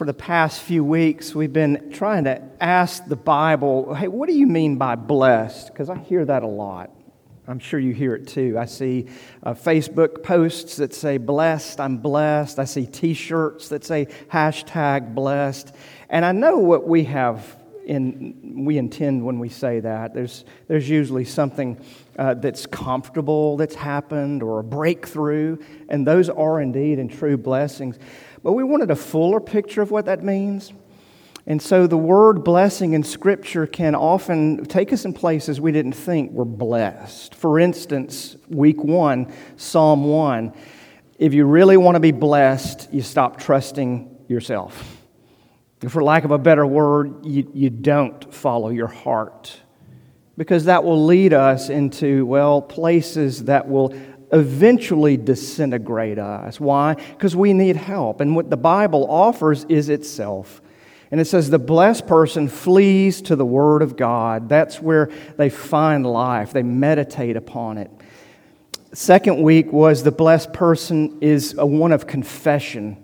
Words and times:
for 0.00 0.06
the 0.06 0.14
past 0.14 0.62
few 0.62 0.82
weeks, 0.82 1.34
we've 1.34 1.52
been 1.52 1.90
trying 1.92 2.24
to 2.24 2.40
ask 2.58 3.04
the 3.04 3.16
Bible, 3.16 3.92
hey, 3.92 4.08
what 4.08 4.30
do 4.30 4.34
you 4.34 4.46
mean 4.46 4.78
by 4.78 4.94
blessed? 4.94 5.66
Because 5.66 5.90
I 5.90 5.98
hear 5.98 6.24
that 6.24 6.42
a 6.42 6.46
lot. 6.46 6.90
I'm 7.46 7.58
sure 7.58 7.78
you 7.78 7.92
hear 7.92 8.14
it 8.14 8.26
too. 8.26 8.56
I 8.58 8.64
see 8.64 9.08
uh, 9.42 9.52
Facebook 9.52 10.22
posts 10.22 10.76
that 10.76 10.94
say 10.94 11.18
blessed, 11.18 11.80
I'm 11.80 11.98
blessed. 11.98 12.58
I 12.58 12.64
see 12.64 12.86
t 12.86 13.12
shirts 13.12 13.68
that 13.68 13.84
say 13.84 14.06
hashtag 14.32 15.14
blessed. 15.14 15.74
And 16.08 16.24
I 16.24 16.32
know 16.32 16.56
what 16.56 16.88
we 16.88 17.04
have 17.04 17.58
in, 17.84 18.64
we 18.64 18.78
intend 18.78 19.24
when 19.24 19.38
we 19.38 19.50
say 19.50 19.80
that. 19.80 20.14
There's, 20.14 20.46
there's 20.68 20.88
usually 20.88 21.24
something 21.26 21.78
uh, 22.18 22.34
that's 22.34 22.64
comfortable 22.64 23.56
that's 23.56 23.74
happened 23.74 24.42
or 24.42 24.60
a 24.60 24.64
breakthrough, 24.64 25.58
and 25.88 26.06
those 26.06 26.30
are 26.30 26.60
indeed 26.60 26.98
and 26.98 27.10
true 27.10 27.36
blessings. 27.36 27.98
But 28.42 28.52
we 28.52 28.64
wanted 28.64 28.90
a 28.90 28.96
fuller 28.96 29.40
picture 29.40 29.82
of 29.82 29.90
what 29.90 30.06
that 30.06 30.24
means. 30.24 30.72
And 31.46 31.60
so 31.60 31.86
the 31.86 31.96
word 31.96 32.44
blessing 32.44 32.92
in 32.92 33.02
Scripture 33.02 33.66
can 33.66 33.94
often 33.94 34.64
take 34.66 34.92
us 34.92 35.04
in 35.04 35.12
places 35.12 35.60
we 35.60 35.72
didn't 35.72 35.92
think 35.92 36.32
were 36.32 36.44
blessed. 36.44 37.34
For 37.34 37.58
instance, 37.58 38.36
week 38.48 38.82
one, 38.82 39.32
Psalm 39.56 40.04
1. 40.04 40.52
If 41.18 41.34
you 41.34 41.44
really 41.44 41.76
want 41.76 41.96
to 41.96 42.00
be 42.00 42.12
blessed, 42.12 42.88
you 42.92 43.02
stop 43.02 43.38
trusting 43.38 44.24
yourself. 44.28 44.98
For 45.88 46.02
lack 46.02 46.24
of 46.24 46.30
a 46.30 46.38
better 46.38 46.66
word, 46.66 47.26
you, 47.26 47.50
you 47.54 47.70
don't 47.70 48.32
follow 48.32 48.68
your 48.68 48.86
heart. 48.86 49.58
Because 50.36 50.66
that 50.66 50.84
will 50.84 51.04
lead 51.04 51.32
us 51.32 51.68
into, 51.68 52.24
well, 52.26 52.62
places 52.62 53.44
that 53.44 53.68
will 53.68 53.94
eventually 54.32 55.16
disintegrate 55.16 56.18
us. 56.18 56.60
Why? 56.60 56.94
Because 56.94 57.34
we 57.34 57.52
need 57.52 57.76
help. 57.76 58.20
And 58.20 58.36
what 58.36 58.50
the 58.50 58.56
Bible 58.56 59.10
offers 59.10 59.64
is 59.64 59.88
itself. 59.88 60.62
And 61.10 61.20
it 61.20 61.26
says 61.26 61.50
the 61.50 61.58
blessed 61.58 62.06
person 62.06 62.48
flees 62.48 63.20
to 63.22 63.36
the 63.36 63.44
Word 63.44 63.82
of 63.82 63.96
God. 63.96 64.48
That's 64.48 64.80
where 64.80 65.10
they 65.36 65.48
find 65.48 66.06
life, 66.06 66.52
they 66.52 66.62
meditate 66.62 67.36
upon 67.36 67.78
it. 67.78 67.90
Second 68.92 69.42
week 69.42 69.72
was 69.72 70.02
the 70.02 70.10
blessed 70.10 70.52
person 70.52 71.18
is 71.20 71.54
a 71.56 71.66
one 71.66 71.92
of 71.92 72.06
confession. 72.06 72.96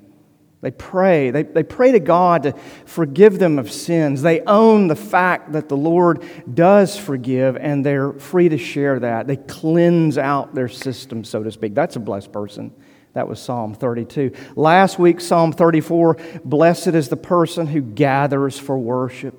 They 0.67 0.72
pray. 0.72 1.31
They, 1.31 1.45
they 1.45 1.62
pray 1.62 1.92
to 1.92 2.00
God 2.00 2.42
to 2.42 2.53
forgive 2.86 3.39
them 3.39 3.61
of 3.61 3.70
sins. 3.70 4.20
They 4.20 4.41
own 4.41 4.89
the 4.89 4.97
fact 4.97 5.53
that 5.53 5.69
the 5.69 5.77
Lord 5.77 6.25
does 6.53 6.98
forgive, 6.98 7.56
and 7.56 7.86
they're 7.86 8.14
free 8.14 8.48
to 8.48 8.59
share 8.59 8.98
that. 8.98 9.28
They 9.28 9.37
cleanse 9.37 10.19
out 10.19 10.56
their 10.56 10.67
system, 10.67 11.22
so 11.22 11.44
to 11.44 11.53
speak. 11.53 11.77
That's 11.77 11.94
a 11.94 12.00
blessed 12.00 12.33
person. 12.33 12.72
That 13.12 13.28
was 13.28 13.39
Psalm 13.39 13.75
32. 13.75 14.33
Last 14.56 14.98
week, 14.98 15.20
Psalm 15.20 15.53
34 15.53 16.17
Blessed 16.44 16.89
is 16.89 17.09
the 17.09 17.17
person 17.17 17.69
who 17.69 17.81
gathers 17.81 18.59
for 18.59 18.77
worship, 18.77 19.39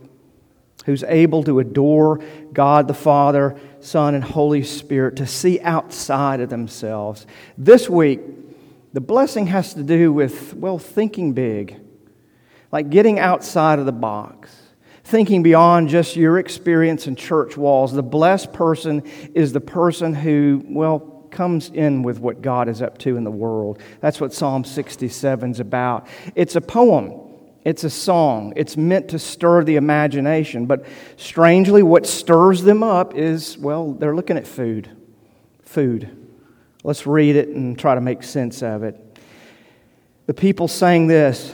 who's 0.85 1.03
able 1.03 1.43
to 1.43 1.59
adore 1.59 2.21
God 2.53 2.87
the 2.87 2.93
Father, 2.93 3.59
Son, 3.81 4.15
and 4.15 4.23
Holy 4.23 4.63
Spirit, 4.63 5.17
to 5.17 5.27
see 5.27 5.59
outside 5.59 6.39
of 6.39 6.47
themselves. 6.47 7.27
This 7.57 7.89
week, 7.89 8.21
the 8.93 9.01
blessing 9.01 9.47
has 9.47 9.73
to 9.73 9.83
do 9.83 10.11
with, 10.11 10.53
well, 10.53 10.79
thinking 10.79 11.33
big, 11.33 11.79
like 12.71 12.89
getting 12.89 13.19
outside 13.19 13.79
of 13.79 13.85
the 13.85 13.91
box, 13.91 14.55
thinking 15.03 15.43
beyond 15.43 15.89
just 15.89 16.15
your 16.15 16.39
experience 16.39 17.07
in 17.07 17.15
church 17.15 17.55
walls. 17.55 17.93
The 17.93 18.03
blessed 18.03 18.53
person 18.53 19.03
is 19.33 19.53
the 19.53 19.61
person 19.61 20.13
who, 20.13 20.63
well, 20.67 20.99
comes 21.31 21.69
in 21.69 22.03
with 22.03 22.19
what 22.19 22.41
God 22.41 22.67
is 22.69 22.81
up 22.81 22.97
to 22.99 23.17
in 23.17 23.23
the 23.23 23.31
world. 23.31 23.81
That's 23.99 24.19
what 24.19 24.33
Psalm 24.33 24.63
67 24.63 25.51
is 25.51 25.59
about. 25.59 26.07
It's 26.35 26.55
a 26.55 26.61
poem. 26.61 27.21
It's 27.63 27.83
a 27.83 27.89
song. 27.89 28.53
It's 28.55 28.77
meant 28.77 29.09
to 29.09 29.19
stir 29.19 29.63
the 29.63 29.75
imagination. 29.75 30.65
But 30.65 30.85
strangely, 31.17 31.83
what 31.83 32.05
stirs 32.07 32.63
them 32.63 32.81
up 32.81 33.13
is, 33.13 33.57
well, 33.57 33.93
they're 33.93 34.15
looking 34.15 34.37
at 34.37 34.47
food. 34.47 34.89
Food. 35.63 36.16
Let's 36.83 37.07
read 37.07 37.35
it 37.35 37.49
and 37.49 37.77
try 37.77 37.95
to 37.95 38.01
make 38.01 38.23
sense 38.23 38.61
of 38.61 38.83
it. 38.83 39.03
The 40.25 40.33
people 40.33 40.67
sang 40.67 41.07
this 41.07 41.53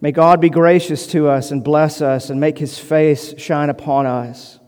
May 0.00 0.10
God 0.10 0.40
be 0.40 0.50
gracious 0.50 1.06
to 1.08 1.28
us 1.28 1.52
and 1.52 1.62
bless 1.62 2.00
us 2.00 2.28
and 2.28 2.40
make 2.40 2.58
his 2.58 2.76
face 2.78 3.38
shine 3.38 3.70
upon 3.70 4.04
us, 4.06 4.58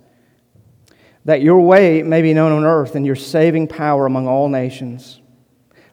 that 1.24 1.42
your 1.42 1.60
way 1.60 2.04
may 2.04 2.22
be 2.22 2.34
known 2.34 2.52
on 2.52 2.64
earth 2.64 2.94
and 2.94 3.04
your 3.04 3.16
saving 3.16 3.66
power 3.66 4.06
among 4.06 4.28
all 4.28 4.48
nations. 4.48 5.20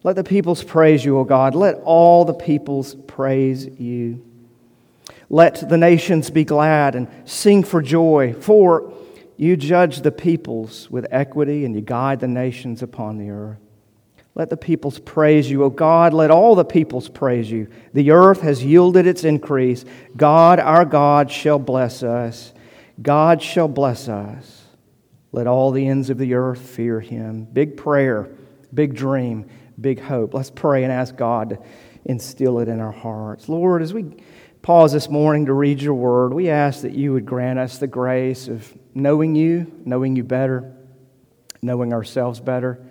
Let 0.04 0.16
the 0.16 0.24
peoples 0.24 0.64
praise 0.64 1.04
you, 1.04 1.18
O 1.18 1.24
God. 1.24 1.56
Let 1.56 1.76
all 1.84 2.26
the 2.26 2.34
peoples 2.34 2.96
praise 3.08 3.66
you. 3.80 4.26
Let 5.30 5.68
the 5.70 5.78
nations 5.78 6.30
be 6.30 6.44
glad 6.44 6.96
and 6.96 7.08
sing 7.26 7.64
for 7.64 7.82
joy, 7.82 8.34
for 8.34 8.94
you 9.38 9.58
judge 9.58 10.02
the 10.02 10.12
peoples 10.12 10.90
with 10.90 11.08
equity 11.12 11.66
and 11.66 11.76
you 11.76 11.82
guide 11.82 12.20
the 12.20 12.28
nations 12.28 12.82
upon 12.82 13.18
the 13.18 13.30
earth. 13.30 13.60
Let 14.34 14.50
the 14.50 14.58
peoples 14.58 15.00
praise 15.00 15.50
you. 15.50 15.64
O 15.64 15.70
God, 15.70 16.14
let 16.14 16.32
all 16.32 16.56
the 16.56 16.64
peoples 16.64 17.10
praise 17.10 17.52
you. 17.52 17.68
The 17.94 18.12
earth 18.12 18.42
has 18.42 18.64
yielded 18.64 19.06
its 19.06 19.24
increase. 19.24 19.84
God, 20.16 20.60
our 20.60 20.86
God, 20.86 21.30
shall 21.30 21.60
bless 21.60 22.02
us. 22.02 22.54
God 23.02 23.42
shall 23.42 23.68
bless 23.68 24.08
us. 24.08 24.64
Let 25.34 25.48
all 25.48 25.72
the 25.72 25.88
ends 25.88 26.10
of 26.10 26.18
the 26.18 26.34
earth 26.34 26.62
fear 26.62 27.00
him. 27.00 27.46
Big 27.46 27.78
prayer, 27.78 28.30
big 28.74 28.94
dream, 28.94 29.50
big 29.80 30.00
hope. 30.00 30.34
Let's 30.34 30.52
pray 30.52 30.84
and 30.84 30.92
ask 30.92 31.16
God 31.16 31.50
to 31.52 31.60
instill 32.06 32.60
it 32.60 32.68
in 32.68 32.80
our 32.80 32.92
hearts. 32.92 33.50
Lord, 33.50 33.82
as 33.82 33.94
we 33.94 34.16
pause 34.62 34.94
this 34.94 35.10
morning 35.10 35.46
to 35.48 35.54
read 35.54 35.82
your 35.82 35.94
word, 35.94 36.34
we 36.34 36.50
ask 36.50 36.82
that 36.82 36.94
you 36.94 37.14
would 37.14 37.26
grant 37.26 37.60
us 37.60 37.78
the 37.78 37.88
grace 37.88 38.48
of 38.48 38.74
knowing 38.94 39.36
you, 39.36 39.72
knowing 39.86 40.16
you 40.16 40.24
better, 40.24 40.74
knowing 41.62 41.94
ourselves 41.94 42.40
better. 42.40 42.84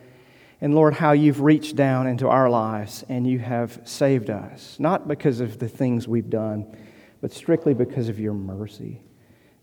And 0.61 0.75
Lord, 0.75 0.95
how 0.95 1.13
you've 1.13 1.41
reached 1.41 1.77
down 1.77 2.07
into 2.07 2.29
our 2.29 2.51
lives 2.51 3.05
and 3.09 3.27
you 3.27 3.39
have 3.39 3.81
saved 3.85 4.29
us, 4.29 4.77
not 4.79 5.09
because 5.09 5.41
of 5.41 5.59
the 5.59 5.69
things 5.69 6.07
we've 6.07 6.29
done, 6.31 6.77
but 7.21 7.33
strictly 7.33 7.75
because 7.75 8.09
of 8.09 8.21
your 8.21 8.35
mercy. 8.35 9.01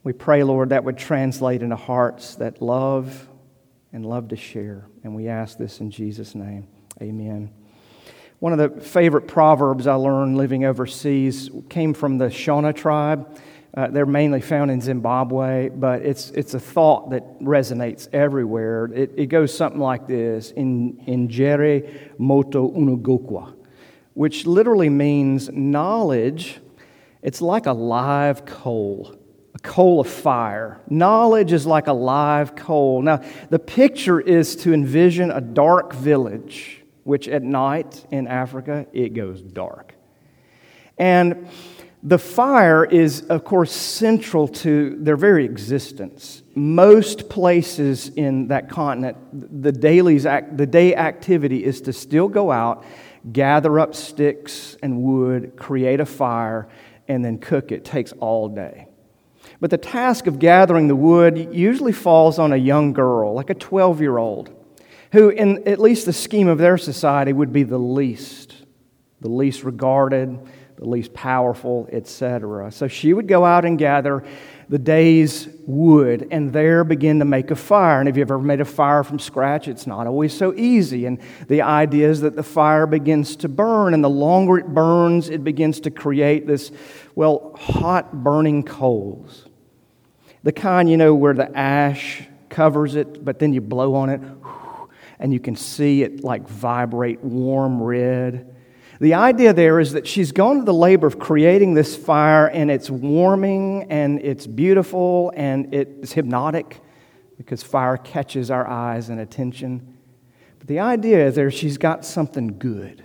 We 0.04 0.14
pray, 0.14 0.44
Lord, 0.44 0.70
that 0.70 0.84
would 0.84 0.98
translate 0.98 1.62
into 1.62 1.76
hearts 1.76 2.36
that 2.36 2.62
love 2.62 3.28
and 3.94 4.06
love 4.06 4.30
to 4.30 4.36
share. 4.36 4.88
And 5.04 5.16
we 5.16 5.28
ask 5.28 5.58
this 5.58 5.80
in 5.80 5.92
Jesus' 5.92 6.34
name. 6.34 6.68
Amen. 7.02 7.52
One 8.40 8.54
of 8.54 8.60
the 8.60 8.82
favorite 8.82 9.28
proverbs 9.28 9.88
I 9.88 9.96
learned 9.96 10.38
living 10.38 10.64
overseas 10.64 11.50
came 11.70 11.94
from 11.94 12.18
the 12.20 12.28
Shona 12.28 12.76
tribe. 12.76 13.40
Uh, 13.76 13.88
they're 13.88 14.06
mainly 14.06 14.42
found 14.42 14.72
in 14.72 14.82
Zimbabwe, 14.82 15.70
but 15.70 16.02
it's, 16.02 16.32
it's 16.32 16.54
a 16.54 16.60
thought 16.60 17.12
that 17.12 17.40
resonates 17.40 18.08
everywhere. 18.14 18.86
It, 18.86 19.12
it 19.16 19.26
goes 19.28 19.56
something 19.56 19.82
like 19.82 20.08
this 20.08 20.52
in, 20.52 21.04
in 21.06 21.30
Jere 21.30 21.84
moto 22.18 22.72
unugokwa, 22.72 23.54
which 24.14 24.46
literally 24.48 24.90
means 24.90 25.50
knowledge. 25.52 26.60
It's 27.22 27.42
like 27.42 27.66
a 27.66 27.74
live 27.74 28.46
coal, 28.46 29.16
a 29.54 29.60
coal 29.60 30.00
of 30.00 30.08
fire. 30.08 30.80
Knowledge 30.90 31.52
is 31.52 31.66
like 31.68 31.88
a 31.88 31.94
live 31.94 32.56
coal. 32.56 33.02
Now, 33.02 33.22
the 33.50 33.60
picture 33.60 34.20
is 34.20 34.56
to 34.58 34.74
envision 34.74 35.30
a 35.30 35.42
dark 35.42 35.94
village, 35.94 36.84
which 37.04 37.28
at 37.28 37.44
night 37.44 38.06
in 38.12 38.28
Africa, 38.28 38.88
it 38.94 39.14
goes 39.14 39.42
dark. 39.42 39.94
And 40.98 41.48
the 42.08 42.18
fire 42.18 42.86
is, 42.86 43.24
of 43.24 43.44
course, 43.44 43.70
central 43.70 44.48
to 44.48 44.96
their 44.98 45.18
very 45.18 45.44
existence. 45.44 46.42
Most 46.56 47.28
places 47.28 48.08
in 48.08 48.48
that 48.48 48.70
continent, 48.70 49.18
the, 49.62 49.74
daily's 49.74 50.26
act, 50.26 50.56
the 50.56 50.66
day 50.66 50.96
activity 50.96 51.66
is 51.66 51.82
to 51.82 51.92
still 51.92 52.30
go 52.30 52.50
out, 52.50 52.86
gather 53.34 53.78
up 53.78 53.94
sticks 53.94 54.78
and 54.82 55.04
wood, 55.04 55.58
create 55.58 56.00
a 56.00 56.06
fire, 56.06 56.70
and 57.10 57.26
then 57.26 57.40
cook 57.40 57.74
it. 57.74 57.80
it 57.80 57.86
takes 57.86 58.14
all 58.14 58.48
day. 58.48 58.88
But 59.60 59.70
the 59.70 59.78
task 59.78 60.28
of 60.28 60.40
gathering 60.40 60.88
the 60.88 60.96
wood 60.96 61.54
usually 61.54 61.92
falls 61.92 62.40
on 62.40 62.54
a 62.54 62.58
young 62.58 62.94
girl, 62.94 63.34
like 63.34 63.50
a 63.50 63.54
12 63.54 64.00
year 64.00 64.18
old, 64.18 64.56
who, 65.12 65.28
in 65.28 65.68
at 65.68 65.80
least 65.80 66.06
the 66.06 66.14
scheme 66.14 66.48
of 66.48 66.58
their 66.58 66.78
society, 66.78 67.34
would 67.34 67.52
be 67.52 67.64
the 67.64 67.78
least, 67.78 68.56
the 69.20 69.28
least 69.28 69.66
regarded 69.66 70.40
the 70.78 70.88
least 70.88 71.12
powerful, 71.14 71.90
etc. 71.92 72.72
So 72.72 72.88
she 72.88 73.12
would 73.12 73.28
go 73.28 73.44
out 73.44 73.66
and 73.66 73.80
gather 73.80 74.24
the 74.70 74.78
day's 74.78 75.48
wood 75.66 76.28
and 76.30 76.54
there 76.54 76.84
begin 76.84 77.18
to 77.20 77.26
make 77.26 77.50
a 77.50 77.56
fire. 77.56 78.00
And 78.00 78.08
if 78.08 78.16
you've 78.16 78.30
ever 78.30 78.40
made 78.40 78.62
a 78.62 78.66
fire 78.66 79.04
from 79.04 79.18
scratch, 79.18 79.68
it's 79.68 79.88
not 79.88 80.06
always 80.06 80.34
so 80.34 80.54
easy. 80.54 81.08
And 81.08 81.20
the 81.48 81.64
idea 81.64 82.08
is 82.10 82.22
that 82.22 82.36
the 82.36 82.44
fire 82.44 82.86
begins 82.86 83.36
to 83.38 83.50
burn, 83.50 83.96
and 83.96 84.04
the 84.04 84.10
longer 84.10 84.60
it 84.60 84.68
burns, 84.68 85.30
it 85.30 85.44
begins 85.44 85.80
to 85.82 85.92
create 85.92 86.46
this, 86.46 86.72
well, 87.16 87.56
hot 87.58 88.24
burning 88.24 88.62
coals. 88.62 89.48
The 90.44 90.52
kind, 90.52 90.90
you 90.90 90.98
know, 90.98 91.16
where 91.16 91.34
the 91.34 91.58
ash 91.58 92.24
covers 92.50 92.96
it, 92.96 93.26
but 93.26 93.40
then 93.40 93.52
you 93.52 93.62
blow 93.62 93.96
on 93.96 94.10
it, 94.10 94.22
and 95.20 95.34
you 95.34 95.40
can 95.40 95.56
see 95.56 96.04
it 96.04 96.24
like 96.24 96.48
vibrate 96.48 97.24
warm 97.24 97.82
red 97.82 98.54
The 99.00 99.14
idea 99.14 99.54
there 99.54 99.80
is 99.80 99.94
that 99.94 100.08
she's 100.08 100.32
gone 100.32 100.58
to 100.58 100.64
the 100.64 100.74
labor 100.74 101.06
of 101.06 101.20
creating 101.20 101.76
this 101.76 101.96
fire, 101.96 102.48
and 102.48 102.72
it's 102.72 102.90
warming, 102.90 103.86
and 103.92 104.20
it's 104.24 104.48
beautiful, 104.48 105.32
and 105.36 105.74
it's 105.74 106.14
hypnotic 106.14 106.82
because 107.38 107.62
fire 107.62 107.98
catches 107.98 108.50
our 108.50 108.68
eyes 108.68 109.10
and 109.10 109.20
attention. 109.20 109.98
But 110.58 110.68
the 110.68 110.80
idea 110.80 111.28
is 111.28 111.36
there 111.36 111.52
she's 111.52 111.78
got 111.78 112.06
something 112.06 112.58
good. 112.58 113.04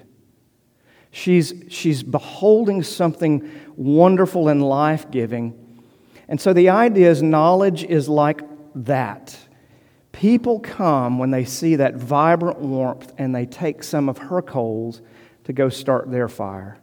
She's, 1.10 1.52
she's 1.68 2.02
beholding 2.02 2.82
something 2.82 3.50
wonderful 3.76 4.48
and 4.48 4.66
life 4.66 5.10
giving. 5.10 5.58
And 6.26 6.40
so 6.40 6.54
the 6.54 6.70
idea 6.70 7.10
is 7.10 7.22
knowledge 7.22 7.84
is 7.84 8.08
like 8.08 8.40
that. 8.74 9.36
People 10.12 10.60
come 10.60 11.18
when 11.18 11.30
they 11.30 11.44
see 11.44 11.76
that 11.76 11.96
vibrant 11.96 12.60
warmth 12.60 13.12
and 13.18 13.34
they 13.34 13.44
take 13.44 13.82
some 13.82 14.08
of 14.08 14.16
her 14.16 14.40
coals 14.40 15.02
to 15.44 15.52
go 15.52 15.68
start 15.68 16.10
their 16.10 16.28
fire. 16.28 16.78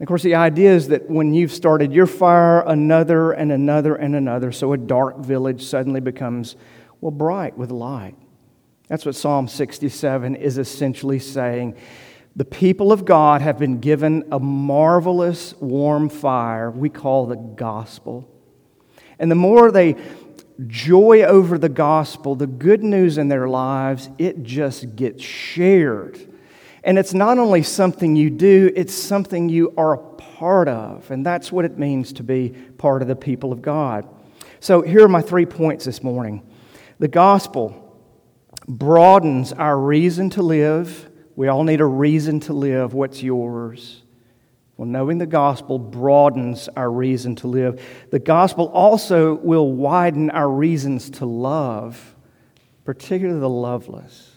And 0.00 0.02
of 0.02 0.08
course, 0.08 0.22
the 0.22 0.34
idea 0.34 0.74
is 0.74 0.88
that 0.88 1.10
when 1.10 1.34
you've 1.34 1.52
started 1.52 1.92
your 1.92 2.06
fire, 2.06 2.60
another 2.60 3.32
and 3.32 3.52
another 3.52 3.94
and 3.96 4.16
another, 4.16 4.50
so 4.50 4.72
a 4.72 4.78
dark 4.78 5.18
village 5.18 5.64
suddenly 5.64 6.00
becomes, 6.00 6.56
well, 7.00 7.10
bright 7.10 7.58
with 7.58 7.70
light. 7.70 8.16
That's 8.88 9.04
what 9.04 9.14
Psalm 9.14 9.46
67 9.46 10.36
is 10.36 10.56
essentially 10.56 11.18
saying. 11.18 11.76
The 12.34 12.44
people 12.44 12.92
of 12.92 13.04
God 13.04 13.42
have 13.42 13.58
been 13.58 13.80
given 13.80 14.24
a 14.32 14.40
marvelous 14.40 15.54
warm 15.60 16.08
fire 16.08 16.70
we 16.70 16.88
call 16.88 17.26
the 17.26 17.36
gospel. 17.36 18.28
And 19.18 19.30
the 19.30 19.36
more 19.36 19.70
they 19.70 19.96
joy 20.66 21.22
over 21.22 21.58
the 21.58 21.68
gospel, 21.68 22.34
the 22.34 22.46
good 22.46 22.82
news 22.82 23.18
in 23.18 23.28
their 23.28 23.48
lives, 23.48 24.08
it 24.16 24.42
just 24.42 24.96
gets 24.96 25.22
shared. 25.22 26.29
And 26.82 26.98
it's 26.98 27.12
not 27.12 27.38
only 27.38 27.62
something 27.62 28.16
you 28.16 28.30
do, 28.30 28.72
it's 28.74 28.94
something 28.94 29.48
you 29.48 29.74
are 29.76 29.94
a 29.94 29.98
part 29.98 30.68
of. 30.68 31.10
And 31.10 31.24
that's 31.24 31.52
what 31.52 31.64
it 31.64 31.78
means 31.78 32.12
to 32.14 32.22
be 32.22 32.50
part 32.78 33.02
of 33.02 33.08
the 33.08 33.16
people 33.16 33.52
of 33.52 33.60
God. 33.60 34.08
So 34.60 34.82
here 34.82 35.04
are 35.04 35.08
my 35.08 35.22
three 35.22 35.46
points 35.46 35.84
this 35.84 36.02
morning. 36.02 36.42
The 36.98 37.08
gospel 37.08 37.98
broadens 38.66 39.52
our 39.52 39.78
reason 39.78 40.30
to 40.30 40.42
live. 40.42 41.08
We 41.36 41.48
all 41.48 41.64
need 41.64 41.80
a 41.80 41.86
reason 41.86 42.40
to 42.40 42.52
live. 42.52 42.94
What's 42.94 43.22
yours? 43.22 44.02
Well, 44.76 44.88
knowing 44.88 45.18
the 45.18 45.26
gospel 45.26 45.78
broadens 45.78 46.68
our 46.74 46.90
reason 46.90 47.36
to 47.36 47.46
live. 47.46 47.84
The 48.10 48.18
gospel 48.18 48.68
also 48.68 49.34
will 49.34 49.72
widen 49.72 50.30
our 50.30 50.48
reasons 50.48 51.10
to 51.10 51.26
love, 51.26 52.16
particularly 52.84 53.40
the 53.40 53.48
loveless. 53.48 54.29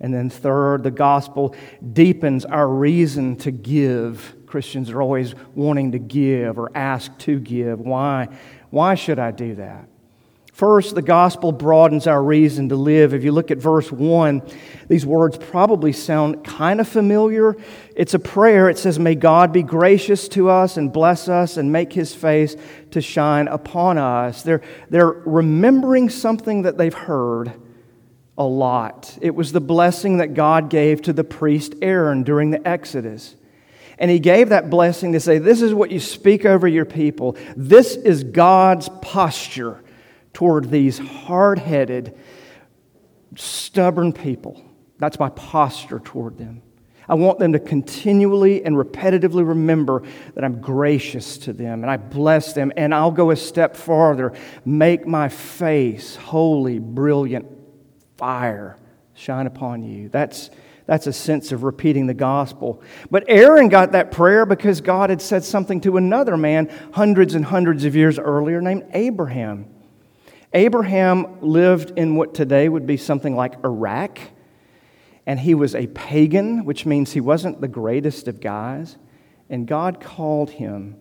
And 0.00 0.14
then, 0.14 0.30
third, 0.30 0.82
the 0.82 0.90
gospel 0.90 1.54
deepens 1.92 2.44
our 2.44 2.66
reason 2.66 3.36
to 3.36 3.50
give. 3.50 4.34
Christians 4.46 4.90
are 4.90 5.02
always 5.02 5.34
wanting 5.54 5.92
to 5.92 5.98
give 5.98 6.58
or 6.58 6.70
ask 6.74 7.16
to 7.18 7.38
give. 7.38 7.80
Why? 7.80 8.28
Why 8.70 8.94
should 8.94 9.18
I 9.18 9.30
do 9.30 9.56
that? 9.56 9.88
First, 10.52 10.94
the 10.94 11.02
gospel 11.02 11.52
broadens 11.52 12.06
our 12.06 12.22
reason 12.22 12.68
to 12.68 12.76
live. 12.76 13.14
If 13.14 13.24
you 13.24 13.32
look 13.32 13.50
at 13.50 13.58
verse 13.58 13.90
1, 13.90 14.42
these 14.88 15.06
words 15.06 15.38
probably 15.38 15.92
sound 15.92 16.44
kind 16.44 16.80
of 16.80 16.88
familiar. 16.88 17.56
It's 17.96 18.12
a 18.12 18.18
prayer. 18.18 18.68
It 18.68 18.76
says, 18.76 18.98
May 18.98 19.14
God 19.14 19.52
be 19.54 19.62
gracious 19.62 20.28
to 20.30 20.50
us 20.50 20.76
and 20.76 20.92
bless 20.92 21.28
us 21.28 21.56
and 21.56 21.72
make 21.72 21.92
his 21.92 22.14
face 22.14 22.56
to 22.90 23.00
shine 23.00 23.48
upon 23.48 23.96
us. 23.96 24.42
They're, 24.42 24.60
they're 24.90 25.06
remembering 25.06 26.10
something 26.10 26.62
that 26.62 26.76
they've 26.76 26.92
heard 26.92 27.54
a 28.40 28.44
lot. 28.44 29.18
It 29.20 29.34
was 29.34 29.52
the 29.52 29.60
blessing 29.60 30.16
that 30.16 30.32
God 30.32 30.70
gave 30.70 31.02
to 31.02 31.12
the 31.12 31.22
priest 31.22 31.74
Aaron 31.82 32.22
during 32.22 32.50
the 32.50 32.66
Exodus. 32.66 33.36
And 33.98 34.10
he 34.10 34.18
gave 34.18 34.48
that 34.48 34.70
blessing 34.70 35.12
to 35.12 35.20
say, 35.20 35.36
This 35.36 35.60
is 35.60 35.74
what 35.74 35.90
you 35.90 36.00
speak 36.00 36.46
over 36.46 36.66
your 36.66 36.86
people. 36.86 37.36
This 37.54 37.96
is 37.96 38.24
God's 38.24 38.88
posture 39.02 39.84
toward 40.32 40.70
these 40.70 40.98
hard 40.98 41.58
headed, 41.58 42.18
stubborn 43.36 44.14
people. 44.14 44.64
That's 44.96 45.18
my 45.18 45.28
posture 45.28 46.00
toward 46.00 46.38
them. 46.38 46.62
I 47.10 47.14
want 47.14 47.40
them 47.40 47.52
to 47.52 47.58
continually 47.58 48.64
and 48.64 48.74
repetitively 48.74 49.46
remember 49.46 50.02
that 50.34 50.44
I'm 50.44 50.62
gracious 50.62 51.36
to 51.38 51.52
them 51.52 51.82
and 51.82 51.90
I 51.90 51.98
bless 51.98 52.54
them. 52.54 52.72
And 52.74 52.94
I'll 52.94 53.10
go 53.10 53.32
a 53.32 53.36
step 53.36 53.76
farther 53.76 54.32
make 54.64 55.06
my 55.06 55.28
face 55.28 56.16
holy, 56.16 56.78
brilliant, 56.78 57.59
fire 58.20 58.76
shine 59.14 59.46
upon 59.46 59.82
you. 59.82 60.10
That's, 60.10 60.50
that's 60.84 61.06
a 61.06 61.12
sense 61.12 61.52
of 61.52 61.62
repeating 61.62 62.06
the 62.06 62.14
gospel. 62.14 62.82
But 63.10 63.24
Aaron 63.28 63.70
got 63.70 63.92
that 63.92 64.12
prayer 64.12 64.44
because 64.44 64.82
God 64.82 65.08
had 65.08 65.22
said 65.22 65.42
something 65.42 65.80
to 65.80 65.96
another 65.96 66.36
man 66.36 66.70
hundreds 66.92 67.34
and 67.34 67.46
hundreds 67.46 67.86
of 67.86 67.96
years 67.96 68.18
earlier 68.18 68.60
named 68.60 68.84
Abraham. 68.92 69.66
Abraham 70.52 71.40
lived 71.40 71.92
in 71.96 72.14
what 72.14 72.34
today 72.34 72.68
would 72.68 72.86
be 72.86 72.98
something 72.98 73.34
like 73.34 73.64
Iraq, 73.64 74.18
and 75.24 75.40
he 75.40 75.54
was 75.54 75.74
a 75.74 75.86
pagan, 75.86 76.66
which 76.66 76.84
means 76.84 77.12
he 77.12 77.20
wasn't 77.20 77.62
the 77.62 77.68
greatest 77.68 78.28
of 78.28 78.40
guys. 78.40 78.98
And 79.48 79.66
God 79.66 79.98
called 79.98 80.50
him 80.50 80.99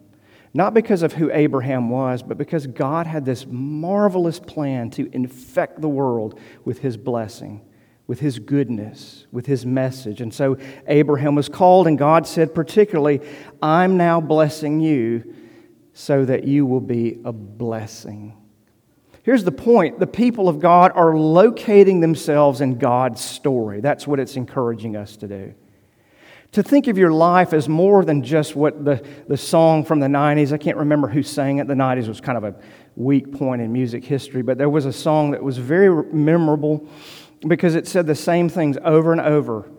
not 0.53 0.73
because 0.73 1.03
of 1.03 1.13
who 1.13 1.31
Abraham 1.31 1.89
was, 1.89 2.23
but 2.23 2.37
because 2.37 2.65
God 2.65 3.05
had 3.05 3.25
this 3.25 3.45
marvelous 3.47 4.39
plan 4.39 4.89
to 4.91 5.09
infect 5.13 5.81
the 5.81 5.89
world 5.89 6.39
with 6.65 6.79
his 6.79 6.97
blessing, 6.97 7.61
with 8.07 8.19
his 8.19 8.39
goodness, 8.39 9.27
with 9.31 9.45
his 9.45 9.65
message. 9.65 10.21
And 10.21 10.33
so 10.33 10.57
Abraham 10.87 11.35
was 11.35 11.49
called, 11.49 11.85
and 11.87 11.97
God 11.97 12.25
said, 12.25 12.55
particularly, 12.55 13.21
I'm 13.61 13.97
now 13.97 14.19
blessing 14.19 14.79
you 14.79 15.35
so 15.93 16.25
that 16.25 16.45
you 16.45 16.65
will 16.65 16.81
be 16.81 17.19
a 17.25 17.31
blessing. 17.31 18.35
Here's 19.21 19.43
the 19.43 19.51
point 19.51 19.99
the 19.99 20.07
people 20.07 20.49
of 20.49 20.59
God 20.59 20.91
are 20.95 21.15
locating 21.15 21.99
themselves 21.99 22.61
in 22.61 22.79
God's 22.79 23.21
story. 23.21 23.81
That's 23.81 24.07
what 24.07 24.19
it's 24.19 24.35
encouraging 24.35 24.95
us 24.95 25.17
to 25.17 25.27
do 25.27 25.53
to 26.51 26.63
think 26.63 26.87
of 26.87 26.97
your 26.97 27.11
life 27.11 27.53
as 27.53 27.69
more 27.69 28.03
than 28.03 28.23
just 28.23 28.55
what 28.55 28.83
the, 28.83 29.05
the 29.27 29.37
song 29.37 29.85
from 29.85 29.99
the 29.99 30.07
90s, 30.07 30.51
I 30.51 30.57
can't 30.57 30.77
remember 30.77 31.07
who 31.07 31.21
sang 31.21 31.59
it. 31.59 31.67
The 31.67 31.75
90s 31.75 32.07
was 32.07 32.19
kind 32.19 32.37
of 32.37 32.43
a 32.43 32.55
weak 32.95 33.31
point 33.31 33.61
in 33.61 33.71
music 33.71 34.03
history, 34.03 34.41
but 34.41 34.57
there 34.57 34.69
was 34.69 34.85
a 34.85 34.93
song 34.93 35.31
that 35.31 35.43
was 35.43 35.57
very 35.57 36.03
memorable 36.11 36.87
because 37.47 37.75
it 37.75 37.87
said 37.87 38.07
the 38.07 38.15
same 38.15 38.49
things 38.49 38.77
over 38.83 39.11
and 39.11 39.21
over. 39.21 39.69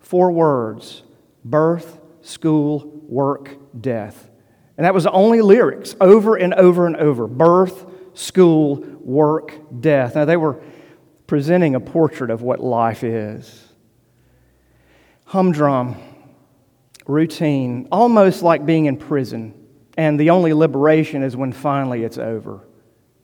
Four 0.00 0.32
words 0.32 1.02
birth, 1.44 2.00
school, 2.20 3.02
work, 3.06 3.56
death. 3.80 4.28
And 4.76 4.84
that 4.84 4.94
was 4.94 5.04
the 5.04 5.12
only 5.12 5.40
lyrics 5.40 5.96
over 6.00 6.36
and 6.36 6.52
over 6.54 6.86
and 6.86 6.96
over 6.96 7.26
birth, 7.26 7.86
school, 8.14 8.76
work, 9.00 9.54
death. 9.80 10.14
Now, 10.14 10.24
they 10.24 10.36
were 10.36 10.60
presenting 11.26 11.74
a 11.74 11.80
portrait 11.80 12.30
of 12.30 12.42
what 12.42 12.60
life 12.60 13.02
is. 13.02 13.64
Humdrum 15.26 15.96
routine, 17.08 17.88
almost 17.90 18.42
like 18.42 18.64
being 18.64 18.86
in 18.86 18.96
prison, 18.96 19.54
and 19.96 20.20
the 20.20 20.30
only 20.30 20.52
liberation 20.52 21.24
is 21.24 21.36
when 21.36 21.52
finally 21.52 22.04
it's 22.04 22.18
over. 22.18 22.68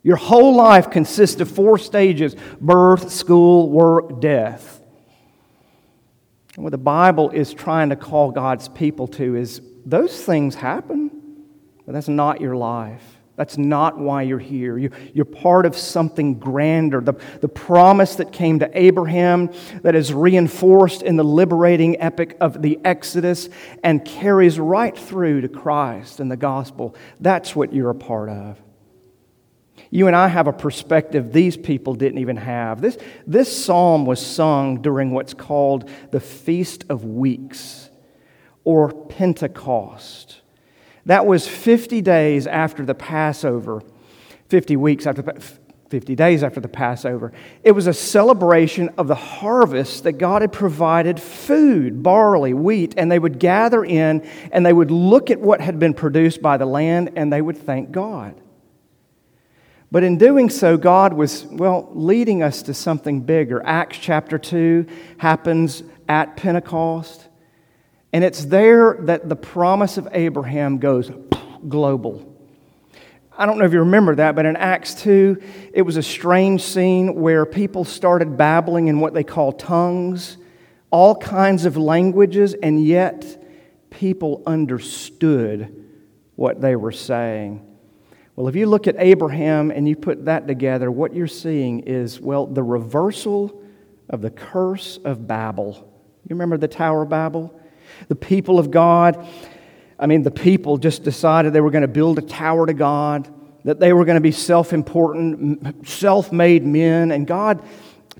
Your 0.03 0.17
whole 0.17 0.57
life 0.57 0.91
consists 0.91 1.41
of 1.41 1.49
four 1.49 1.79
stages 1.79 2.35
birth, 2.61 3.13
school, 3.13 3.71
work, 3.71 4.21
death. 4.21 4.81
And 6.57 6.65
what 6.65 6.71
the 6.71 6.79
Bible 6.79 7.31
is 7.31 7.55
trying 7.55 7.91
to 7.91 7.97
call 7.97 8.31
God's 8.31 8.69
people 8.69 9.07
to 9.09 9.37
is 9.37 9.61
those 9.85 10.23
things 10.23 10.55
happen, 10.55 11.11
but 11.85 11.93
that's 11.93 12.09
not 12.09 12.41
your 12.41 12.57
life. 12.57 13.14
That's 13.37 13.59
not 13.59 13.99
why 13.99 14.23
you're 14.23 14.39
here. 14.39 14.79
You're 14.79 15.25
part 15.25 15.67
of 15.67 15.77
something 15.77 16.39
grander. 16.39 17.01
The, 17.01 17.15
the 17.41 17.49
promise 17.49 18.17
that 18.17 18.31
came 18.31 18.61
to 18.61 18.71
Abraham 18.73 19.51
that 19.83 19.97
is 19.97 20.15
reinforced 20.15 21.03
in 21.03 21.17
the 21.17 21.25
liberating 21.25 22.01
epic 22.01 22.37
of 22.41 22.63
the 22.63 22.79
Exodus 22.85 23.49
and 23.83 24.05
carries 24.05 24.61
right 24.61 24.97
through 24.97 25.41
to 25.41 25.49
Christ 25.49 26.21
and 26.21 26.31
the 26.31 26.37
gospel. 26.37 26.95
That's 27.19 27.57
what 27.57 27.73
you're 27.73 27.91
a 27.91 27.95
part 27.95 28.29
of. 28.29 28.61
You 29.91 30.07
and 30.07 30.15
I 30.15 30.29
have 30.29 30.47
a 30.47 30.53
perspective 30.53 31.33
these 31.33 31.57
people 31.57 31.95
didn't 31.95 32.19
even 32.19 32.37
have. 32.37 32.81
This, 32.81 32.99
this 33.27 33.65
psalm 33.65 34.07
was 34.07 34.25
sung 34.25 34.81
during 34.81 35.11
what's 35.11 35.35
called 35.35 35.91
the 36.13 36.21
Feast 36.21 36.85
of 36.89 37.05
Weeks 37.05 37.91
or 38.63 38.93
Pentecost. 38.93 40.41
That 41.07 41.27
was 41.27 41.47
50 41.47 42.01
days 42.01 42.47
after 42.47 42.85
the 42.85 42.95
Passover, 42.95 43.83
50 44.49 44.77
weeks 44.77 45.07
after, 45.07 45.23
50 45.91 46.15
days 46.15 46.43
after 46.43 46.61
the 46.61 46.69
Passover. 46.69 47.33
It 47.63 47.73
was 47.73 47.87
a 47.87 47.93
celebration 47.93 48.89
of 48.97 49.07
the 49.07 49.15
harvest 49.15 50.05
that 50.05 50.13
God 50.13 50.43
had 50.43 50.53
provided 50.53 51.21
food, 51.21 52.03
barley, 52.03 52.55
wheat, 52.55 52.95
and 52.97 53.13
they 53.13 53.19
would 53.19 53.39
gather 53.39 53.85
in 53.85 54.27
and 54.51 54.65
they 54.65 54.73
would 54.73 54.91
look 54.91 55.31
at 55.31 55.41
what 55.41 55.61
had 55.61 55.79
been 55.79 55.95
produced 55.95 56.41
by 56.41 56.57
the 56.57 56.67
land 56.67 57.13
and 57.17 57.33
they 57.33 57.43
would 57.43 57.59
thank 57.59 57.93
God. 57.93 58.41
But 59.93 60.03
in 60.03 60.19
doing 60.19 60.51
so, 60.51 60.77
God 60.77 61.13
was, 61.13 61.45
well, 61.45 61.89
leading 61.93 62.43
us 62.43 62.63
to 62.63 62.75
something 62.75 63.21
bigger. 63.21 63.63
Acts 63.65 63.99
chapter 63.99 64.39
2 64.39 64.87
happens 65.19 65.85
at 66.09 66.37
Pentecost. 66.37 67.24
And 68.15 68.23
it's 68.23 68.45
there 68.45 68.97
that 69.01 69.29
the 69.29 69.35
promise 69.35 69.99
of 69.99 70.07
Abraham 70.13 70.79
goes 70.79 71.11
global. 71.69 72.33
I 73.37 73.45
don't 73.45 73.59
know 73.59 73.65
if 73.65 73.73
you 73.73 73.81
remember 73.81 74.15
that, 74.15 74.37
but 74.37 74.47
in 74.47 74.55
Acts 74.55 74.95
2, 75.03 75.43
it 75.73 75.83
was 75.83 75.97
a 75.97 76.03
strange 76.03 76.63
scene 76.63 77.17
where 77.17 77.45
people 77.45 77.85
started 77.85 78.37
babbling 78.37 78.87
in 78.87 79.01
what 79.01 79.15
they 79.15 79.25
call 79.25 79.51
tongues, 79.51 80.37
all 80.93 81.17
kinds 81.17 81.65
of 81.65 81.77
languages, 81.77 82.55
and 82.55 82.87
yet 82.87 83.45
people 83.91 84.45
understood 84.47 85.85
what 86.37 86.61
they 86.61 86.77
were 86.77 86.93
saying. 86.93 87.67
Well, 88.37 88.47
if 88.47 88.55
you 88.55 88.67
look 88.67 88.87
at 88.87 88.95
Abraham 89.01 89.73
and 89.73 89.89
you 89.89 89.97
put 89.97 90.27
that 90.27 90.47
together, 90.47 90.89
what 90.89 91.17
you're 91.17 91.27
seeing 91.27 91.81
is, 91.81 92.21
well, 92.21 92.47
the 92.47 92.63
reversal 92.63 93.61
of 94.09 94.23
the 94.23 94.31
curse 94.31 94.99
of 94.99 95.27
Babel. 95.27 95.91
You 96.29 96.37
remember 96.37 96.59
the 96.59 96.69
Tower 96.69 97.03
of 97.03 97.09
Babel? 97.09 97.61
The 98.09 98.15
people 98.15 98.59
of 98.59 98.71
God 98.71 99.27
I 99.99 100.07
mean, 100.07 100.23
the 100.23 100.31
people 100.31 100.77
just 100.77 101.03
decided 101.03 101.53
they 101.53 101.61
were 101.61 101.71
going 101.71 101.83
to 101.83 101.89
build 101.89 102.19
a 102.19 102.23
tower 102.23 102.67
to 102.67 102.75
God, 102.75 103.33
that 103.65 103.81
they 103.81 103.93
were 103.93 104.05
going 104.05 104.17
to 104.17 104.21
be 104.21 104.33
self 104.33 104.73
important, 104.73 105.89
self 105.89 106.33
made 106.33 106.67
men, 106.67 107.13
and 107.13 107.27
God, 107.27 107.63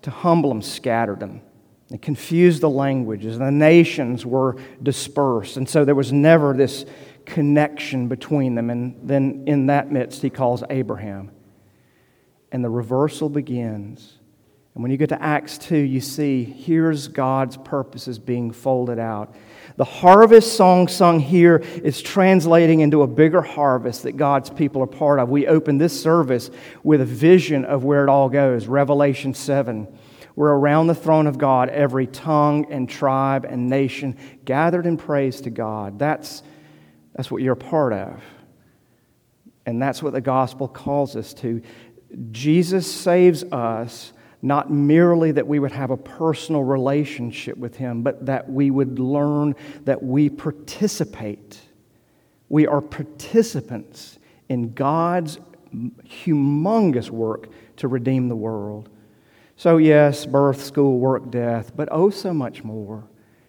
to 0.03 0.11
humble 0.11 0.51
them, 0.51 0.63
scattered 0.63 1.21
them 1.21 1.43
and 1.91 2.01
confused 2.01 2.63
the 2.63 2.71
languages. 2.71 3.37
And 3.37 3.47
the 3.47 3.51
nations 3.51 4.25
were 4.25 4.57
dispersed. 4.83 5.57
And 5.57 5.69
so 5.69 5.85
there 5.85 5.95
was 5.95 6.13
never 6.13 6.55
this 6.55 6.87
connection 7.27 8.09
between 8.09 8.55
them. 8.55 8.71
And 8.71 8.97
then 9.03 9.45
in 9.47 9.67
that 9.67 9.91
midst, 9.91 10.23
he 10.23 10.31
calls 10.31 10.63
Abraham. 10.71 11.31
And 12.53 12.65
the 12.65 12.71
reversal 12.71 13.29
begins. 13.29 14.19
And 14.75 14.83
when 14.83 14.91
you 14.91 14.97
get 14.97 15.11
to 15.11 15.23
Acts 15.23 15.57
2, 15.59 15.77
you 15.77 16.01
see 16.01 16.43
here's 16.45 17.07
God's 17.07 17.57
purposes 17.57 18.19
being 18.19 18.51
folded 18.51 18.99
out. 18.99 19.35
The 19.77 19.85
harvest 19.85 20.57
song 20.57 20.89
sung 20.89 21.21
here 21.21 21.57
is 21.57 22.03
translating 22.03 22.81
into 22.81 23.03
a 23.03 23.07
bigger 23.07 23.43
harvest 23.43 24.03
that 24.03 24.17
God's 24.17 24.51
people 24.51 24.83
are 24.83 24.89
part 24.89 25.21
of. 25.21 25.29
We 25.29 25.47
open 25.47 25.79
this 25.79 26.01
service 26.01 26.51
with 26.83 27.01
a 27.01 27.05
vision 27.05 27.65
of 27.65 27.85
where 27.85 28.03
it 28.03 28.09
all 28.09 28.29
goes. 28.29 28.67
Revelation 28.67 29.33
7. 29.35 29.87
We're 30.37 30.53
around 30.53 30.89
the 30.89 30.95
throne 30.97 31.29
of 31.29 31.39
God, 31.39 31.69
every 31.69 32.09
tongue 32.09 32.67
and 32.73 32.89
tribe 32.89 33.45
and 33.45 33.69
nation 33.69 34.17
gathered 34.45 34.87
in 34.87 34.97
praise 34.97 35.41
to 35.43 35.51
God. 35.51 36.01
That's, 36.01 36.43
that's 37.15 37.31
what 37.31 37.43
you're 37.43 37.53
a 37.53 37.57
part 37.57 37.93
of. 37.93 38.21
And 39.67 39.81
that's 39.81 40.03
what 40.03 40.13
the 40.13 40.21
gospel 40.21 40.67
calls 40.67 41.15
us 41.15 41.33
to. 41.35 41.63
Jesus 42.33 42.93
saves 42.93 43.45
us 43.45 44.13
not 44.45 44.71
merely 44.71 45.33
that 45.33 45.47
we 45.47 45.59
would 45.59 45.73
have 45.73 45.91
a 45.91 45.97
personal 45.97 46.63
relationship 46.63 47.57
with 47.57 47.77
Him, 47.77 48.03
but 48.03 48.27
that 48.27 48.49
we 48.49 48.71
would 48.71 48.99
learn 48.99 49.55
that 49.85 50.03
we 50.03 50.29
participate. 50.29 51.59
We 52.51 52.67
are 52.67 52.83
participants 52.83 54.19
in 54.51 54.75
God's 54.75 55.39
humongous 55.73 57.09
work 57.09 57.49
to 57.79 57.89
redeem 57.89 58.29
the 58.29 58.37
world. 58.37 58.91
So, 59.57 59.79
yes, 59.79 60.27
birth, 60.27 60.63
school, 60.63 60.99
work, 60.99 61.31
death, 61.31 61.75
but 61.75 61.89
oh, 61.91 62.11
so 62.11 62.35
much 62.35 62.63
more. 62.63 63.03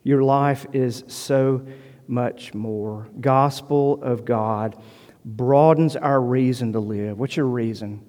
Your 0.04 0.24
life 0.24 0.66
is 0.72 1.04
so 1.08 1.66
much 2.08 2.54
more. 2.54 3.10
Gospel 3.20 4.02
of 4.02 4.24
God 4.24 4.82
broadens 5.26 5.98
our 5.98 6.22
reason 6.22 6.72
to 6.72 6.80
live. 6.80 7.20
What's 7.20 7.36
your 7.36 7.48
reason? 7.48 8.06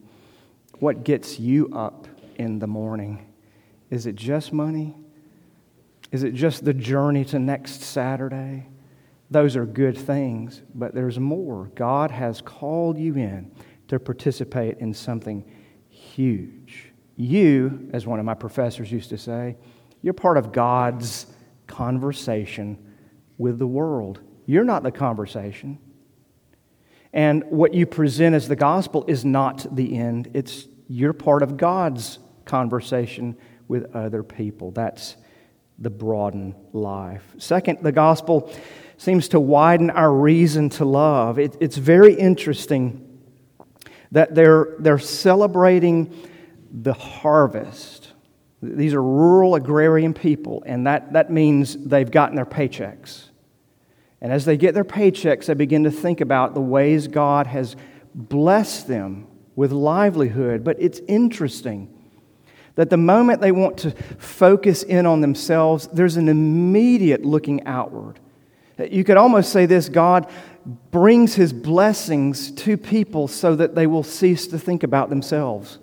What 0.78 1.02
gets 1.02 1.40
you 1.40 1.68
up? 1.72 2.06
In 2.36 2.58
the 2.58 2.66
morning? 2.66 3.32
Is 3.90 4.06
it 4.06 4.14
just 4.14 4.52
money? 4.52 4.96
Is 6.12 6.22
it 6.22 6.34
just 6.34 6.64
the 6.64 6.74
journey 6.74 7.24
to 7.26 7.38
next 7.38 7.82
Saturday? 7.82 8.68
Those 9.30 9.56
are 9.56 9.66
good 9.66 9.98
things, 9.98 10.62
but 10.74 10.94
there's 10.94 11.18
more. 11.18 11.70
God 11.74 12.10
has 12.10 12.40
called 12.40 12.98
you 12.98 13.14
in 13.14 13.50
to 13.88 13.98
participate 13.98 14.78
in 14.78 14.94
something 14.94 15.44
huge. 15.88 16.92
You, 17.16 17.90
as 17.92 18.06
one 18.06 18.18
of 18.18 18.24
my 18.24 18.34
professors 18.34 18.92
used 18.92 19.10
to 19.10 19.18
say, 19.18 19.56
you're 20.02 20.14
part 20.14 20.36
of 20.36 20.52
God's 20.52 21.26
conversation 21.66 22.78
with 23.38 23.58
the 23.58 23.66
world. 23.66 24.20
You're 24.46 24.64
not 24.64 24.82
the 24.82 24.92
conversation. 24.92 25.78
And 27.12 27.44
what 27.48 27.74
you 27.74 27.86
present 27.86 28.34
as 28.34 28.46
the 28.46 28.56
gospel 28.56 29.04
is 29.08 29.24
not 29.24 29.74
the 29.74 29.96
end, 29.96 30.30
it's 30.34 30.68
you're 30.88 31.12
part 31.12 31.42
of 31.42 31.56
God's 31.56 32.18
conversation 32.46 33.36
with 33.68 33.94
other 33.94 34.22
people. 34.22 34.70
That's 34.70 35.16
the 35.78 35.90
broaden 35.90 36.54
life. 36.72 37.22
Second, 37.38 37.80
the 37.82 37.92
gospel 37.92 38.50
seems 38.96 39.28
to 39.28 39.40
widen 39.40 39.90
our 39.90 40.12
reason 40.12 40.70
to 40.70 40.84
love. 40.84 41.38
It, 41.38 41.56
it's 41.60 41.76
very 41.76 42.14
interesting 42.14 43.02
that 44.12 44.34
they're, 44.34 44.76
they're 44.78 44.98
celebrating 44.98 46.14
the 46.70 46.94
harvest. 46.94 48.12
These 48.62 48.94
are 48.94 49.02
rural 49.02 49.54
agrarian 49.54 50.14
people, 50.14 50.62
and 50.66 50.86
that, 50.86 51.12
that 51.12 51.30
means 51.30 51.76
they've 51.76 52.10
gotten 52.10 52.36
their 52.36 52.46
paychecks. 52.46 53.24
And 54.20 54.32
as 54.32 54.46
they 54.46 54.56
get 54.56 54.72
their 54.72 54.84
paychecks, 54.84 55.46
they 55.46 55.54
begin 55.54 55.84
to 55.84 55.90
think 55.90 56.22
about 56.22 56.54
the 56.54 56.60
ways 56.60 57.06
God 57.06 57.46
has 57.46 57.76
blessed 58.14 58.88
them 58.88 59.26
with 59.54 59.72
livelihood. 59.72 60.64
But 60.64 60.76
it's 60.80 61.00
interesting 61.06 61.95
that 62.76 62.90
the 62.90 62.96
moment 62.96 63.40
they 63.40 63.52
want 63.52 63.78
to 63.78 63.90
focus 64.18 64.82
in 64.82 65.04
on 65.06 65.20
themselves, 65.20 65.88
there's 65.92 66.16
an 66.16 66.28
immediate 66.28 67.24
looking 67.24 67.66
outward. 67.66 68.20
You 68.78 69.02
could 69.04 69.16
almost 69.16 69.52
say 69.52 69.66
this 69.66 69.88
God 69.88 70.30
brings 70.90 71.34
his 71.34 71.52
blessings 71.52 72.50
to 72.52 72.76
people 72.76 73.28
so 73.28 73.56
that 73.56 73.74
they 73.74 73.86
will 73.86 74.02
cease 74.02 74.46
to 74.48 74.58
think 74.58 74.82
about 74.82 75.10
themselves. 75.10 75.78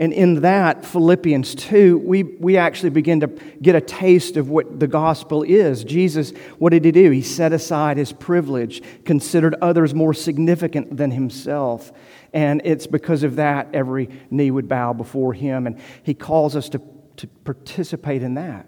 And 0.00 0.14
in 0.14 0.40
that, 0.40 0.86
Philippians 0.86 1.54
2, 1.56 1.98
we, 1.98 2.22
we 2.22 2.56
actually 2.56 2.88
begin 2.88 3.20
to 3.20 3.26
get 3.60 3.74
a 3.74 3.82
taste 3.82 4.38
of 4.38 4.48
what 4.48 4.80
the 4.80 4.86
gospel 4.86 5.42
is. 5.42 5.84
Jesus, 5.84 6.30
what 6.58 6.70
did 6.70 6.86
he 6.86 6.90
do? 6.90 7.10
He 7.10 7.20
set 7.20 7.52
aside 7.52 7.98
his 7.98 8.10
privilege, 8.10 8.80
considered 9.04 9.56
others 9.60 9.94
more 9.94 10.14
significant 10.14 10.96
than 10.96 11.10
himself. 11.10 11.92
And 12.32 12.62
it's 12.64 12.86
because 12.86 13.24
of 13.24 13.36
that 13.36 13.68
every 13.74 14.08
knee 14.30 14.50
would 14.50 14.70
bow 14.70 14.94
before 14.94 15.34
him. 15.34 15.66
And 15.66 15.78
he 16.02 16.14
calls 16.14 16.56
us 16.56 16.70
to, 16.70 16.80
to 17.18 17.26
participate 17.26 18.22
in 18.22 18.34
that. 18.34 18.66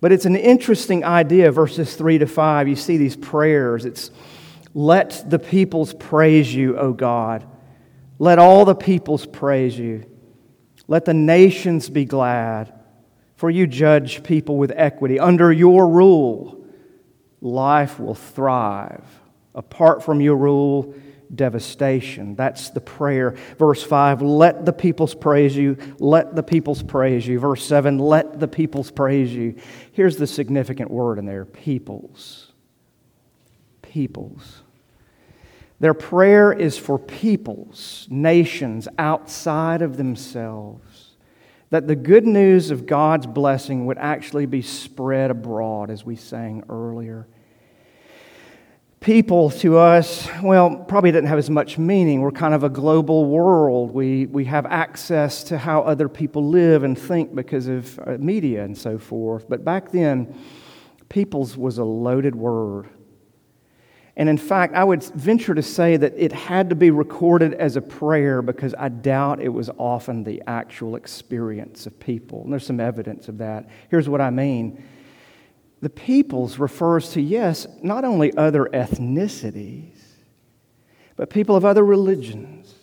But 0.00 0.10
it's 0.10 0.24
an 0.24 0.36
interesting 0.36 1.04
idea, 1.04 1.52
verses 1.52 1.94
3 1.96 2.16
to 2.16 2.26
5. 2.26 2.66
You 2.66 2.76
see 2.76 2.96
these 2.96 3.14
prayers. 3.14 3.84
It's, 3.84 4.10
let 4.72 5.22
the 5.28 5.38
peoples 5.38 5.92
praise 5.92 6.54
you, 6.54 6.78
O 6.78 6.94
God. 6.94 7.46
Let 8.18 8.38
all 8.38 8.64
the 8.64 8.74
peoples 8.74 9.26
praise 9.26 9.78
you. 9.78 10.06
Let 10.90 11.04
the 11.04 11.14
nations 11.14 11.88
be 11.88 12.04
glad, 12.04 12.74
for 13.36 13.48
you 13.48 13.68
judge 13.68 14.24
people 14.24 14.56
with 14.56 14.72
equity. 14.74 15.20
Under 15.20 15.52
your 15.52 15.86
rule, 15.86 16.64
life 17.40 18.00
will 18.00 18.16
thrive. 18.16 19.04
Apart 19.54 20.02
from 20.02 20.20
your 20.20 20.34
rule, 20.34 20.92
devastation. 21.32 22.34
That's 22.34 22.70
the 22.70 22.80
prayer. 22.80 23.36
Verse 23.56 23.84
5, 23.84 24.20
let 24.20 24.66
the 24.66 24.72
peoples 24.72 25.14
praise 25.14 25.56
you. 25.56 25.76
Let 26.00 26.34
the 26.34 26.42
peoples 26.42 26.82
praise 26.82 27.24
you. 27.24 27.38
Verse 27.38 27.64
7, 27.64 28.00
let 28.00 28.40
the 28.40 28.48
peoples 28.48 28.90
praise 28.90 29.32
you. 29.32 29.54
Here's 29.92 30.16
the 30.16 30.26
significant 30.26 30.90
word 30.90 31.20
in 31.20 31.24
there 31.24 31.44
peoples. 31.44 32.52
Peoples. 33.80 34.62
Their 35.80 35.94
prayer 35.94 36.52
is 36.52 36.76
for 36.76 36.98
peoples, 36.98 38.06
nations 38.10 38.86
outside 38.98 39.80
of 39.80 39.96
themselves, 39.96 41.16
that 41.70 41.86
the 41.86 41.96
good 41.96 42.26
news 42.26 42.70
of 42.70 42.84
God's 42.84 43.26
blessing 43.26 43.86
would 43.86 43.96
actually 43.96 44.44
be 44.44 44.60
spread 44.60 45.30
abroad, 45.30 45.88
as 45.90 46.04
we 46.04 46.16
sang 46.16 46.64
earlier. 46.68 47.26
People 49.00 49.48
to 49.48 49.78
us, 49.78 50.28
well, 50.42 50.76
probably 50.76 51.10
didn't 51.10 51.28
have 51.28 51.38
as 51.38 51.48
much 51.48 51.78
meaning. 51.78 52.20
We're 52.20 52.32
kind 52.32 52.52
of 52.52 52.62
a 52.62 52.68
global 52.68 53.24
world. 53.24 53.92
We, 53.92 54.26
we 54.26 54.44
have 54.44 54.66
access 54.66 55.42
to 55.44 55.56
how 55.56 55.80
other 55.80 56.10
people 56.10 56.46
live 56.46 56.82
and 56.82 56.98
think 56.98 57.34
because 57.34 57.66
of 57.66 57.98
uh, 58.00 58.18
media 58.18 58.62
and 58.62 58.76
so 58.76 58.98
forth. 58.98 59.48
But 59.48 59.64
back 59.64 59.90
then, 59.90 60.38
peoples 61.08 61.56
was 61.56 61.78
a 61.78 61.84
loaded 61.84 62.34
word. 62.34 62.90
And 64.20 64.28
in 64.28 64.36
fact, 64.36 64.74
I 64.74 64.84
would 64.84 65.02
venture 65.02 65.54
to 65.54 65.62
say 65.62 65.96
that 65.96 66.12
it 66.14 66.30
had 66.30 66.68
to 66.68 66.74
be 66.74 66.90
recorded 66.90 67.54
as 67.54 67.76
a 67.76 67.80
prayer 67.80 68.42
because 68.42 68.74
I 68.78 68.90
doubt 68.90 69.40
it 69.40 69.48
was 69.48 69.70
often 69.78 70.24
the 70.24 70.42
actual 70.46 70.94
experience 70.94 71.86
of 71.86 71.98
people. 71.98 72.42
And 72.42 72.52
there's 72.52 72.66
some 72.66 72.80
evidence 72.80 73.28
of 73.28 73.38
that. 73.38 73.70
Here's 73.88 74.10
what 74.10 74.20
I 74.20 74.28
mean 74.28 74.84
the 75.80 75.88
peoples 75.88 76.58
refers 76.58 77.12
to, 77.12 77.22
yes, 77.22 77.66
not 77.82 78.04
only 78.04 78.36
other 78.36 78.66
ethnicities, 78.66 79.96
but 81.16 81.30
people 81.30 81.56
of 81.56 81.64
other 81.64 81.82
religions, 81.82 82.74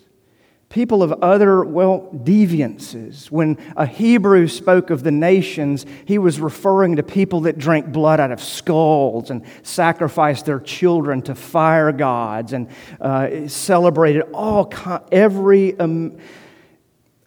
people 0.68 1.02
of 1.02 1.12
other, 1.22 1.64
well, 1.64 2.10
deviances. 2.12 3.30
When 3.30 3.56
a 3.76 3.86
Hebrew 3.86 4.48
spoke 4.48 4.90
of 4.90 5.02
the 5.02 5.10
nations, 5.10 5.86
he 6.04 6.18
was 6.18 6.40
referring 6.40 6.96
to 6.96 7.02
people 7.02 7.42
that 7.42 7.58
drank 7.58 7.90
blood 7.90 8.20
out 8.20 8.30
of 8.32 8.42
skulls 8.42 9.30
and 9.30 9.44
sacrificed 9.62 10.44
their 10.44 10.60
children 10.60 11.22
to 11.22 11.34
fire 11.34 11.90
gods 11.92 12.52
and 12.52 12.68
uh, 13.00 13.48
celebrated 13.48 14.22
all, 14.34 14.72
every. 15.10 15.78
Um, 15.78 16.18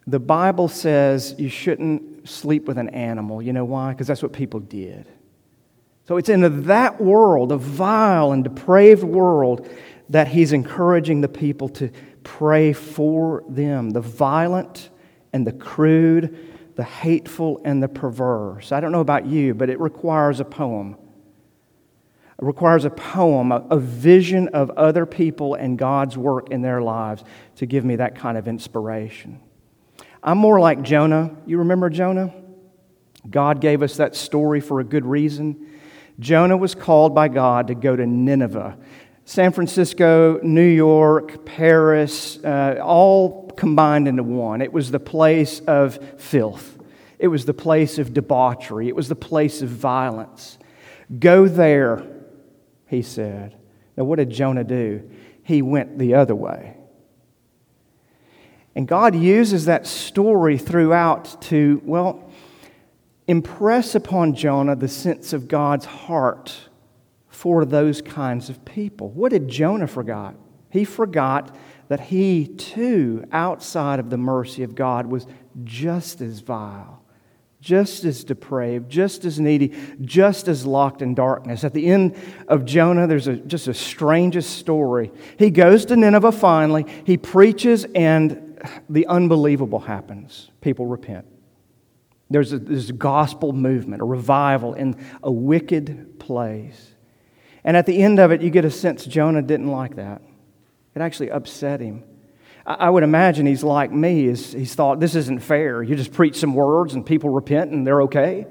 the 0.06 0.20
Bible 0.20 0.68
says 0.68 1.34
you 1.38 1.48
shouldn't 1.48 2.28
sleep 2.28 2.66
with 2.66 2.78
an 2.78 2.88
animal. 2.90 3.42
You 3.42 3.52
know 3.52 3.64
why? 3.64 3.92
Because 3.92 4.06
that's 4.06 4.22
what 4.22 4.32
people 4.32 4.60
did. 4.60 5.06
So 6.04 6.16
it's 6.16 6.28
into 6.28 6.48
that 6.48 7.00
world, 7.00 7.52
a 7.52 7.56
vile 7.56 8.32
and 8.32 8.42
depraved 8.42 9.04
world, 9.04 9.68
that 10.08 10.28
he's 10.28 10.52
encouraging 10.52 11.20
the 11.20 11.28
people 11.28 11.68
to 11.70 11.90
pray 12.24 12.72
for 12.72 13.44
them 13.48 13.90
the 13.90 14.00
violent 14.00 14.90
and 15.32 15.46
the 15.46 15.52
crude, 15.52 16.36
the 16.76 16.84
hateful 16.84 17.60
and 17.64 17.82
the 17.82 17.88
perverse. 17.88 18.72
I 18.72 18.80
don't 18.80 18.92
know 18.92 19.00
about 19.00 19.26
you, 19.26 19.54
but 19.54 19.70
it 19.70 19.80
requires 19.80 20.40
a 20.40 20.44
poem. 20.44 20.96
It 22.40 22.44
requires 22.44 22.84
a 22.84 22.90
poem, 22.90 23.52
a, 23.52 23.66
a 23.70 23.78
vision 23.78 24.48
of 24.48 24.70
other 24.70 25.06
people 25.06 25.54
and 25.54 25.78
God's 25.78 26.16
work 26.16 26.50
in 26.50 26.62
their 26.62 26.80
lives 26.80 27.24
to 27.56 27.66
give 27.66 27.84
me 27.84 27.96
that 27.96 28.16
kind 28.16 28.36
of 28.36 28.48
inspiration. 28.48 29.40
I'm 30.22 30.38
more 30.38 30.60
like 30.60 30.82
Jonah. 30.82 31.36
You 31.46 31.58
remember 31.58 31.90
Jonah? 31.90 32.32
God 33.28 33.60
gave 33.60 33.82
us 33.82 33.96
that 33.96 34.16
story 34.16 34.60
for 34.60 34.80
a 34.80 34.84
good 34.84 35.04
reason. 35.04 35.68
Jonah 36.18 36.56
was 36.56 36.74
called 36.74 37.14
by 37.14 37.28
God 37.28 37.68
to 37.68 37.74
go 37.74 37.94
to 37.94 38.06
Nineveh 38.06 38.76
San 39.24 39.52
Francisco, 39.52 40.40
New 40.42 40.66
York, 40.66 41.44
Paris, 41.44 42.38
uh, 42.44 42.80
all 42.82 43.50
combined 43.52 44.08
into 44.08 44.22
one. 44.22 44.60
It 44.60 44.72
was 44.72 44.90
the 44.90 45.00
place 45.00 45.60
of 45.60 45.98
filth, 46.20 46.78
it 47.18 47.28
was 47.28 47.44
the 47.44 47.54
place 47.54 47.98
of 47.98 48.12
debauchery, 48.12 48.88
it 48.88 48.96
was 48.96 49.08
the 49.08 49.16
place 49.16 49.62
of 49.62 49.68
violence. 49.68 50.58
Go 51.18 51.46
there, 51.46 52.04
he 52.86 53.02
said. 53.02 53.56
Now, 53.96 54.04
what 54.04 54.16
did 54.16 54.30
Jonah 54.30 54.64
do? 54.64 55.08
He 55.42 55.60
went 55.60 55.98
the 55.98 56.14
other 56.14 56.34
way. 56.34 56.76
And 58.74 58.88
God 58.88 59.14
uses 59.14 59.66
that 59.66 59.86
story 59.86 60.56
throughout 60.56 61.42
to, 61.42 61.82
well, 61.84 62.30
impress 63.26 63.94
upon 63.94 64.34
Jonah 64.34 64.76
the 64.76 64.88
sense 64.88 65.32
of 65.32 65.46
God's 65.46 65.84
heart 65.84 66.70
for 67.42 67.64
those 67.64 68.00
kinds 68.00 68.48
of 68.48 68.64
people. 68.64 69.08
What 69.10 69.32
did 69.32 69.48
Jonah 69.48 69.88
forget? 69.88 70.36
He 70.70 70.84
forgot 70.84 71.56
that 71.88 71.98
he 71.98 72.46
too, 72.46 73.24
outside 73.32 73.98
of 73.98 74.10
the 74.10 74.16
mercy 74.16 74.62
of 74.62 74.76
God, 74.76 75.06
was 75.06 75.26
just 75.64 76.20
as 76.20 76.38
vile, 76.38 77.02
just 77.60 78.04
as 78.04 78.22
depraved, 78.22 78.88
just 78.88 79.24
as 79.24 79.40
needy, 79.40 79.74
just 80.02 80.46
as 80.46 80.64
locked 80.64 81.02
in 81.02 81.16
darkness. 81.16 81.64
At 81.64 81.74
the 81.74 81.84
end 81.88 82.14
of 82.46 82.64
Jonah, 82.64 83.08
there's 83.08 83.26
a, 83.26 83.34
just 83.34 83.66
a 83.66 83.74
strangest 83.74 84.56
story. 84.58 85.10
He 85.36 85.50
goes 85.50 85.84
to 85.86 85.96
Nineveh 85.96 86.30
finally, 86.30 86.86
he 87.04 87.16
preaches, 87.16 87.84
and 87.92 88.56
the 88.88 89.04
unbelievable 89.08 89.80
happens. 89.80 90.48
People 90.60 90.86
repent. 90.86 91.26
There's 92.30 92.52
a, 92.52 92.60
there's 92.60 92.90
a 92.90 92.92
gospel 92.92 93.52
movement, 93.52 94.00
a 94.00 94.04
revival 94.04 94.74
in 94.74 94.94
a 95.24 95.32
wicked 95.32 96.20
place. 96.20 96.91
And 97.64 97.76
at 97.76 97.86
the 97.86 98.02
end 98.02 98.18
of 98.18 98.32
it, 98.32 98.42
you 98.42 98.50
get 98.50 98.64
a 98.64 98.70
sense 98.70 99.04
Jonah 99.04 99.42
didn't 99.42 99.68
like 99.68 99.96
that. 99.96 100.22
It 100.94 101.00
actually 101.00 101.30
upset 101.30 101.80
him. 101.80 102.04
I 102.64 102.90
would 102.90 103.02
imagine 103.02 103.46
he's 103.46 103.64
like 103.64 103.90
me. 103.90 104.22
He's 104.22 104.74
thought, 104.74 105.00
this 105.00 105.16
isn't 105.16 105.40
fair. 105.40 105.82
You 105.82 105.96
just 105.96 106.12
preach 106.12 106.36
some 106.36 106.54
words 106.54 106.94
and 106.94 107.04
people 107.04 107.30
repent 107.30 107.72
and 107.72 107.84
they're 107.86 108.02
okay. 108.02 108.46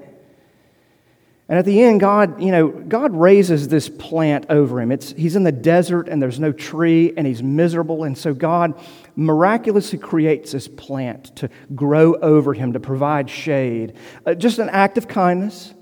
And 1.48 1.58
at 1.58 1.64
the 1.64 1.82
end, 1.82 2.00
God, 2.00 2.42
you 2.42 2.50
know, 2.50 2.68
God 2.68 3.14
raises 3.14 3.68
this 3.68 3.88
plant 3.88 4.46
over 4.48 4.80
him. 4.80 4.92
It's, 4.92 5.12
he's 5.12 5.36
in 5.36 5.44
the 5.44 5.52
desert 5.52 6.08
and 6.08 6.22
there's 6.22 6.40
no 6.40 6.52
tree 6.52 7.12
and 7.16 7.26
he's 7.26 7.42
miserable. 7.42 8.04
And 8.04 8.16
so 8.16 8.32
God 8.32 8.78
miraculously 9.16 9.98
creates 9.98 10.52
this 10.52 10.68
plant 10.68 11.36
to 11.36 11.50
grow 11.74 12.14
over 12.14 12.54
him, 12.54 12.74
to 12.74 12.80
provide 12.80 13.28
shade. 13.28 13.94
Uh, 14.26 14.34
just 14.34 14.58
an 14.58 14.68
act 14.70 14.98
of 14.98 15.08
kindness. 15.08 15.74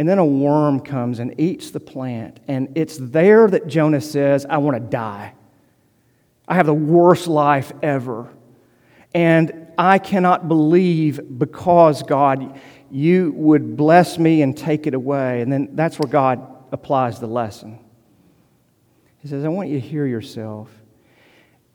And 0.00 0.08
then 0.08 0.18
a 0.18 0.24
worm 0.24 0.80
comes 0.80 1.18
and 1.18 1.38
eats 1.38 1.72
the 1.72 1.78
plant. 1.78 2.40
And 2.48 2.72
it's 2.74 2.96
there 2.96 3.46
that 3.46 3.66
Jonah 3.66 4.00
says, 4.00 4.46
I 4.48 4.56
want 4.56 4.78
to 4.78 4.80
die. 4.80 5.34
I 6.48 6.54
have 6.54 6.64
the 6.64 6.72
worst 6.72 7.26
life 7.26 7.70
ever. 7.82 8.32
And 9.12 9.66
I 9.76 9.98
cannot 9.98 10.48
believe 10.48 11.20
because, 11.38 12.02
God, 12.02 12.58
you 12.90 13.32
would 13.36 13.76
bless 13.76 14.18
me 14.18 14.40
and 14.40 14.56
take 14.56 14.86
it 14.86 14.94
away. 14.94 15.42
And 15.42 15.52
then 15.52 15.68
that's 15.72 15.98
where 15.98 16.10
God 16.10 16.46
applies 16.72 17.20
the 17.20 17.26
lesson. 17.26 17.78
He 19.18 19.28
says, 19.28 19.44
I 19.44 19.48
want 19.48 19.68
you 19.68 19.78
to 19.78 19.86
hear 19.86 20.06
yourself. 20.06 20.70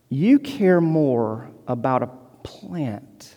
You 0.09 0.39
care 0.39 0.81
more 0.81 1.51
about 1.67 2.01
a 2.01 2.09
plant 2.41 3.35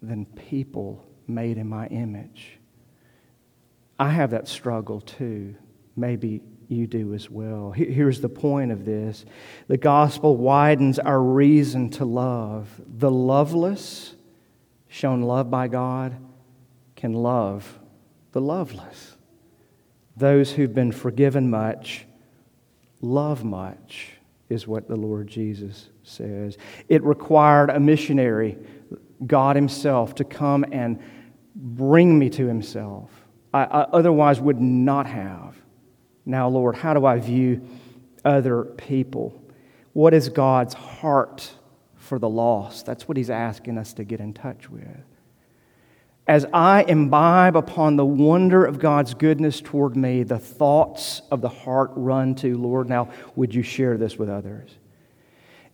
than 0.00 0.24
people 0.24 1.06
made 1.26 1.58
in 1.58 1.68
my 1.68 1.86
image. 1.88 2.59
I 4.00 4.10
have 4.10 4.30
that 4.30 4.48
struggle 4.48 5.00
too. 5.00 5.54
Maybe 5.94 6.42
you 6.68 6.86
do 6.86 7.14
as 7.14 7.30
well. 7.30 7.70
Here's 7.72 8.20
the 8.20 8.28
point 8.28 8.72
of 8.72 8.84
this 8.84 9.24
the 9.68 9.76
gospel 9.76 10.36
widens 10.36 10.98
our 10.98 11.22
reason 11.22 11.90
to 11.90 12.04
love. 12.04 12.68
The 12.98 13.10
loveless, 13.10 14.14
shown 14.88 15.22
love 15.22 15.50
by 15.50 15.68
God, 15.68 16.16
can 16.96 17.12
love 17.12 17.78
the 18.32 18.40
loveless. 18.40 19.16
Those 20.16 20.50
who've 20.52 20.74
been 20.74 20.92
forgiven 20.92 21.50
much 21.50 22.06
love 23.00 23.44
much, 23.44 24.12
is 24.48 24.66
what 24.66 24.88
the 24.88 24.96
Lord 24.96 25.28
Jesus 25.28 25.88
says. 26.02 26.58
It 26.88 27.02
required 27.04 27.70
a 27.70 27.78
missionary, 27.78 28.58
God 29.26 29.56
Himself, 29.56 30.14
to 30.16 30.24
come 30.24 30.64
and 30.72 31.00
bring 31.54 32.18
me 32.18 32.28
to 32.30 32.46
Himself. 32.46 33.10
I, 33.52 33.64
I 33.64 33.80
otherwise 33.82 34.40
would 34.40 34.60
not 34.60 35.06
have. 35.06 35.56
Now, 36.24 36.48
Lord, 36.48 36.76
how 36.76 36.94
do 36.94 37.06
I 37.06 37.18
view 37.18 37.66
other 38.24 38.64
people? 38.64 39.40
What 39.92 40.14
is 40.14 40.28
God's 40.28 40.74
heart 40.74 41.50
for 41.96 42.18
the 42.18 42.28
lost? 42.28 42.86
That's 42.86 43.08
what 43.08 43.16
He's 43.16 43.30
asking 43.30 43.78
us 43.78 43.92
to 43.94 44.04
get 44.04 44.20
in 44.20 44.32
touch 44.32 44.70
with. 44.70 44.86
As 46.28 46.46
I 46.52 46.84
imbibe 46.84 47.56
upon 47.56 47.96
the 47.96 48.04
wonder 48.06 48.64
of 48.64 48.78
God's 48.78 49.14
goodness 49.14 49.60
toward 49.60 49.96
me, 49.96 50.22
the 50.22 50.38
thoughts 50.38 51.22
of 51.32 51.40
the 51.40 51.48
heart 51.48 51.90
run 51.96 52.36
to, 52.36 52.56
Lord, 52.56 52.88
now 52.88 53.10
would 53.34 53.52
you 53.52 53.62
share 53.62 53.96
this 53.96 54.16
with 54.16 54.28
others? 54.28 54.70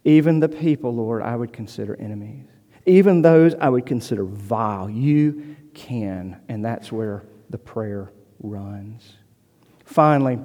Even 0.05 0.41
the 0.41 0.49
people, 0.49 0.95
Lord, 0.95 1.21
I 1.21 1.37
would 1.37 1.53
consider 1.53 1.95
enemies. 1.97 2.47
Even 2.87 3.21
those 3.21 3.55
I 3.57 3.69
would 3.69 3.85
consider 3.85 4.25
vile. 4.25 4.89
You 4.89 5.57
can, 5.75 6.41
and 6.49 6.65
that's 6.65 6.91
where 6.91 7.25
the 7.51 7.59
prayer 7.59 8.13
runs. 8.41 9.15
Finally, 9.85 10.39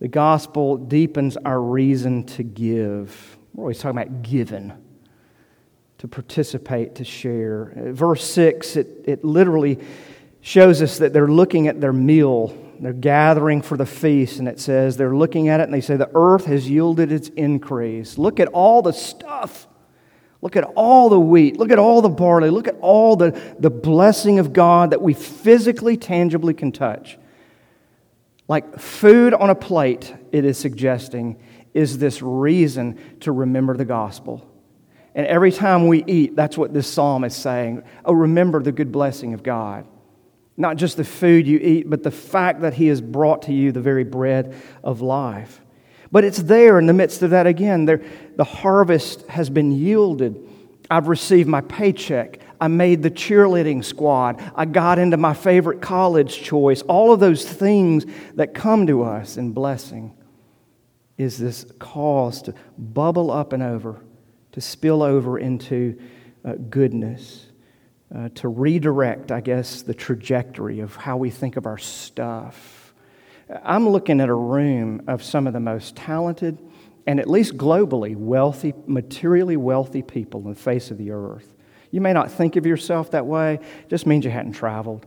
the 0.00 0.08
gospel 0.08 0.76
deepens 0.76 1.36
our 1.38 1.60
reason 1.60 2.24
to 2.24 2.42
give. 2.42 3.38
We're 3.54 3.64
always 3.64 3.78
talking 3.78 3.98
about 3.98 4.22
giving, 4.22 4.72
to 5.98 6.08
participate, 6.08 6.96
to 6.96 7.04
share. 7.04 7.72
Verse 7.76 8.24
6, 8.24 8.76
it, 8.76 8.88
it 9.04 9.24
literally 9.24 9.78
shows 10.40 10.82
us 10.82 10.98
that 10.98 11.12
they're 11.12 11.28
looking 11.28 11.68
at 11.68 11.80
their 11.80 11.92
meal. 11.92 12.56
They're 12.80 12.92
gathering 12.92 13.62
for 13.62 13.76
the 13.76 13.86
feast, 13.86 14.38
and 14.38 14.48
it 14.48 14.60
says 14.60 14.96
they're 14.96 15.16
looking 15.16 15.48
at 15.48 15.60
it 15.60 15.64
and 15.64 15.72
they 15.72 15.80
say, 15.80 15.96
The 15.96 16.10
earth 16.14 16.44
has 16.46 16.68
yielded 16.68 17.10
its 17.10 17.28
increase. 17.30 18.18
Look 18.18 18.40
at 18.40 18.48
all 18.48 18.82
the 18.82 18.92
stuff 18.92 19.68
Look 20.44 20.56
at 20.56 20.64
all 20.76 21.08
the 21.08 21.18
wheat. 21.18 21.56
Look 21.56 21.70
at 21.70 21.78
all 21.78 22.02
the 22.02 22.10
barley. 22.10 22.50
Look 22.50 22.68
at 22.68 22.76
all 22.82 23.16
the, 23.16 23.30
the 23.58 23.70
blessing 23.70 24.38
of 24.38 24.52
God 24.52 24.90
that 24.90 25.00
we 25.00 25.14
physically, 25.14 25.96
tangibly 25.96 26.52
can 26.52 26.70
touch. 26.70 27.16
Like 28.46 28.78
food 28.78 29.32
on 29.32 29.48
a 29.48 29.54
plate, 29.54 30.14
it 30.32 30.44
is 30.44 30.58
suggesting, 30.58 31.40
is 31.72 31.96
this 31.96 32.20
reason 32.20 32.98
to 33.20 33.32
remember 33.32 33.74
the 33.74 33.86
gospel. 33.86 34.46
And 35.14 35.26
every 35.26 35.50
time 35.50 35.88
we 35.88 36.04
eat, 36.04 36.36
that's 36.36 36.58
what 36.58 36.74
this 36.74 36.86
psalm 36.86 37.24
is 37.24 37.34
saying. 37.34 37.82
Oh, 38.04 38.12
remember 38.12 38.62
the 38.62 38.70
good 38.70 38.92
blessing 38.92 39.32
of 39.32 39.42
God. 39.42 39.86
Not 40.58 40.76
just 40.76 40.98
the 40.98 41.04
food 41.04 41.46
you 41.46 41.58
eat, 41.58 41.88
but 41.88 42.02
the 42.02 42.10
fact 42.10 42.60
that 42.60 42.74
He 42.74 42.88
has 42.88 43.00
brought 43.00 43.42
to 43.42 43.54
you 43.54 43.72
the 43.72 43.80
very 43.80 44.04
bread 44.04 44.54
of 44.82 45.00
life. 45.00 45.62
But 46.14 46.22
it's 46.22 46.38
there 46.38 46.78
in 46.78 46.86
the 46.86 46.92
midst 46.92 47.24
of 47.24 47.30
that 47.30 47.48
again. 47.48 47.86
There, 47.86 48.00
the 48.36 48.44
harvest 48.44 49.26
has 49.26 49.50
been 49.50 49.72
yielded. 49.72 50.36
I've 50.88 51.08
received 51.08 51.48
my 51.48 51.60
paycheck. 51.62 52.38
I 52.60 52.68
made 52.68 53.02
the 53.02 53.10
cheerleading 53.10 53.84
squad. 53.84 54.40
I 54.54 54.64
got 54.64 55.00
into 55.00 55.16
my 55.16 55.34
favorite 55.34 55.82
college 55.82 56.40
choice. 56.40 56.82
All 56.82 57.12
of 57.12 57.18
those 57.18 57.44
things 57.44 58.06
that 58.36 58.54
come 58.54 58.86
to 58.86 59.02
us 59.02 59.36
in 59.36 59.50
blessing 59.50 60.16
is 61.18 61.36
this 61.36 61.66
cause 61.80 62.42
to 62.42 62.54
bubble 62.78 63.32
up 63.32 63.52
and 63.52 63.64
over 63.64 64.00
to 64.52 64.60
spill 64.60 65.02
over 65.02 65.36
into 65.36 65.98
uh, 66.44 66.52
goodness, 66.70 67.46
uh, 68.14 68.28
to 68.36 68.46
redirect, 68.46 69.32
I 69.32 69.40
guess, 69.40 69.82
the 69.82 69.94
trajectory 69.94 70.78
of 70.78 70.94
how 70.94 71.16
we 71.16 71.30
think 71.30 71.56
of 71.56 71.66
our 71.66 71.78
stuff. 71.78 72.83
I'm 73.62 73.88
looking 73.88 74.20
at 74.20 74.28
a 74.28 74.34
room 74.34 75.02
of 75.06 75.22
some 75.22 75.46
of 75.46 75.52
the 75.52 75.60
most 75.60 75.96
talented 75.96 76.58
and 77.06 77.20
at 77.20 77.28
least 77.28 77.56
globally 77.56 78.16
wealthy, 78.16 78.72
materially 78.86 79.56
wealthy 79.56 80.02
people 80.02 80.42
on 80.44 80.50
the 80.50 80.58
face 80.58 80.90
of 80.90 80.98
the 80.98 81.10
earth. 81.10 81.54
You 81.90 82.00
may 82.00 82.12
not 82.12 82.30
think 82.30 82.56
of 82.56 82.66
yourself 82.66 83.10
that 83.10 83.26
way, 83.26 83.54
it 83.54 83.88
just 83.88 84.06
means 84.06 84.24
you 84.24 84.30
hadn't 84.30 84.54
traveled. 84.54 85.06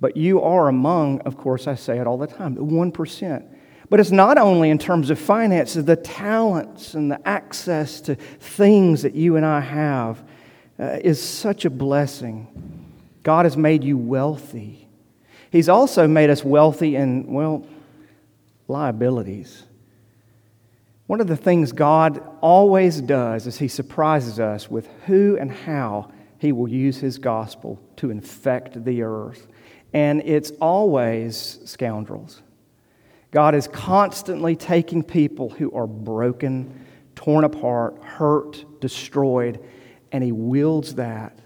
But 0.00 0.16
you 0.16 0.42
are 0.42 0.68
among, 0.68 1.20
of 1.20 1.36
course, 1.36 1.66
I 1.66 1.74
say 1.74 1.98
it 1.98 2.06
all 2.06 2.18
the 2.18 2.26
time, 2.26 2.54
the 2.54 2.62
1%. 2.62 3.44
But 3.88 4.00
it's 4.00 4.10
not 4.10 4.38
only 4.38 4.70
in 4.70 4.78
terms 4.78 5.10
of 5.10 5.18
finances, 5.18 5.84
the 5.84 5.96
talents 5.96 6.94
and 6.94 7.10
the 7.10 7.26
access 7.28 8.00
to 8.02 8.14
things 8.14 9.02
that 9.02 9.14
you 9.14 9.36
and 9.36 9.44
I 9.44 9.60
have 9.60 10.24
uh, 10.78 10.98
is 11.02 11.22
such 11.22 11.64
a 11.64 11.70
blessing. 11.70 12.48
God 13.22 13.44
has 13.44 13.56
made 13.56 13.84
you 13.84 13.96
wealthy. 13.96 14.81
He's 15.52 15.68
also 15.68 16.08
made 16.08 16.30
us 16.30 16.42
wealthy 16.42 16.96
in, 16.96 17.30
well, 17.30 17.66
liabilities. 18.68 19.64
One 21.06 21.20
of 21.20 21.26
the 21.26 21.36
things 21.36 21.72
God 21.72 22.26
always 22.40 23.02
does 23.02 23.46
is 23.46 23.58
He 23.58 23.68
surprises 23.68 24.40
us 24.40 24.70
with 24.70 24.88
who 25.04 25.36
and 25.38 25.52
how 25.52 26.10
He 26.38 26.52
will 26.52 26.68
use 26.68 26.96
His 26.96 27.18
gospel 27.18 27.78
to 27.96 28.10
infect 28.10 28.82
the 28.82 29.02
earth. 29.02 29.46
And 29.92 30.22
it's 30.24 30.52
always 30.52 31.58
scoundrels. 31.66 32.40
God 33.30 33.54
is 33.54 33.68
constantly 33.68 34.56
taking 34.56 35.02
people 35.02 35.50
who 35.50 35.70
are 35.72 35.86
broken, 35.86 36.86
torn 37.14 37.44
apart, 37.44 38.02
hurt, 38.02 38.64
destroyed, 38.80 39.62
and 40.12 40.24
He 40.24 40.32
wields 40.32 40.94
that. 40.94 41.38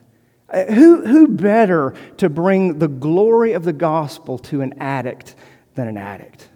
Uh, 0.49 0.65
who, 0.67 1.05
who 1.05 1.27
better 1.29 1.95
to 2.19 2.29
bring 2.29 2.79
the 2.79 2.89
glory 2.89 3.53
of 3.53 3.65
the 3.65 3.73
gospel 3.73 4.39
to 4.39 4.61
an 4.61 4.75
addict 4.81 5.35
than 5.75 5.89
an 5.89 5.97
addict? 5.97 6.49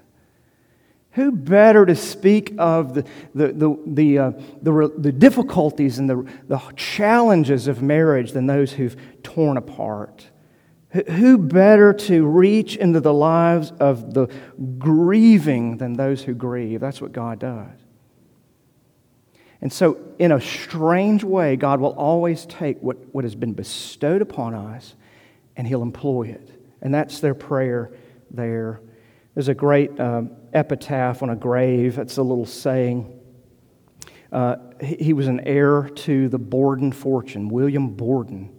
Who 1.13 1.33
better 1.33 1.85
to 1.85 1.97
speak 1.97 2.55
of 2.57 2.95
the, 2.95 3.05
the, 3.35 3.49
the, 3.49 3.77
the, 3.87 4.19
uh, 4.19 4.33
the, 4.63 4.93
the, 4.97 5.11
difficulties 5.11 5.99
and 5.99 6.09
the, 6.09 6.25
the 6.47 6.59
challenges 6.77 7.67
of 7.67 7.83
marriage 7.83 8.31
than 8.31 8.47
those 8.47 8.73
who've 8.73 8.97
torn 9.25 9.57
apart? 9.57 10.31
Who 10.93 11.39
better 11.39 11.93
to 11.93 12.27
reach 12.27 12.77
into 12.77 13.01
the 13.01 13.13
lives 13.13 13.73
of 13.81 14.15
the 14.15 14.29
grieving 14.79 15.79
than 15.79 15.95
those 15.95 16.23
who 16.23 16.35
grieve? 16.35 16.81
That's 16.81 17.01
what 17.01 17.13
God 17.13 17.41
does. 17.41 17.80
And 19.63 19.73
so, 19.73 19.99
in 20.19 20.33
a 20.33 20.41
strange 20.41 21.23
way, 21.23 21.57
God 21.57 21.81
will 21.81 21.93
always 21.93 22.47
take 22.47 22.81
what, 22.81 22.97
what 23.13 23.25
has 23.25 23.35
been 23.35 23.53
bestowed 23.53 24.23
upon 24.23 24.55
us 24.55 24.95
and 25.57 25.67
He'll 25.67 25.83
employ 25.83 26.29
it. 26.29 26.51
And 26.81 26.95
that's 26.95 27.21
their 27.21 27.35
prayer 27.35 27.93
there. 28.31 28.81
There's 29.35 29.49
a 29.49 29.55
great 29.55 29.99
uh, 30.01 30.23
epitaph 30.55 31.23
on 31.23 31.31
a 31.31 31.37
grave. 31.37 31.99
It's 31.99 32.17
a 32.17 32.23
little 32.23 32.47
saying. 32.47 33.19
Uh, 34.33 34.57
he, 34.81 34.97
he, 34.97 35.13
was 35.13 35.27
an 35.27 35.41
heir 35.41 35.89
to 35.89 36.29
the 36.29 36.39
Borden 36.39 36.93
fortune, 36.93 37.49
William 37.49 37.91
Borden. 37.91 38.57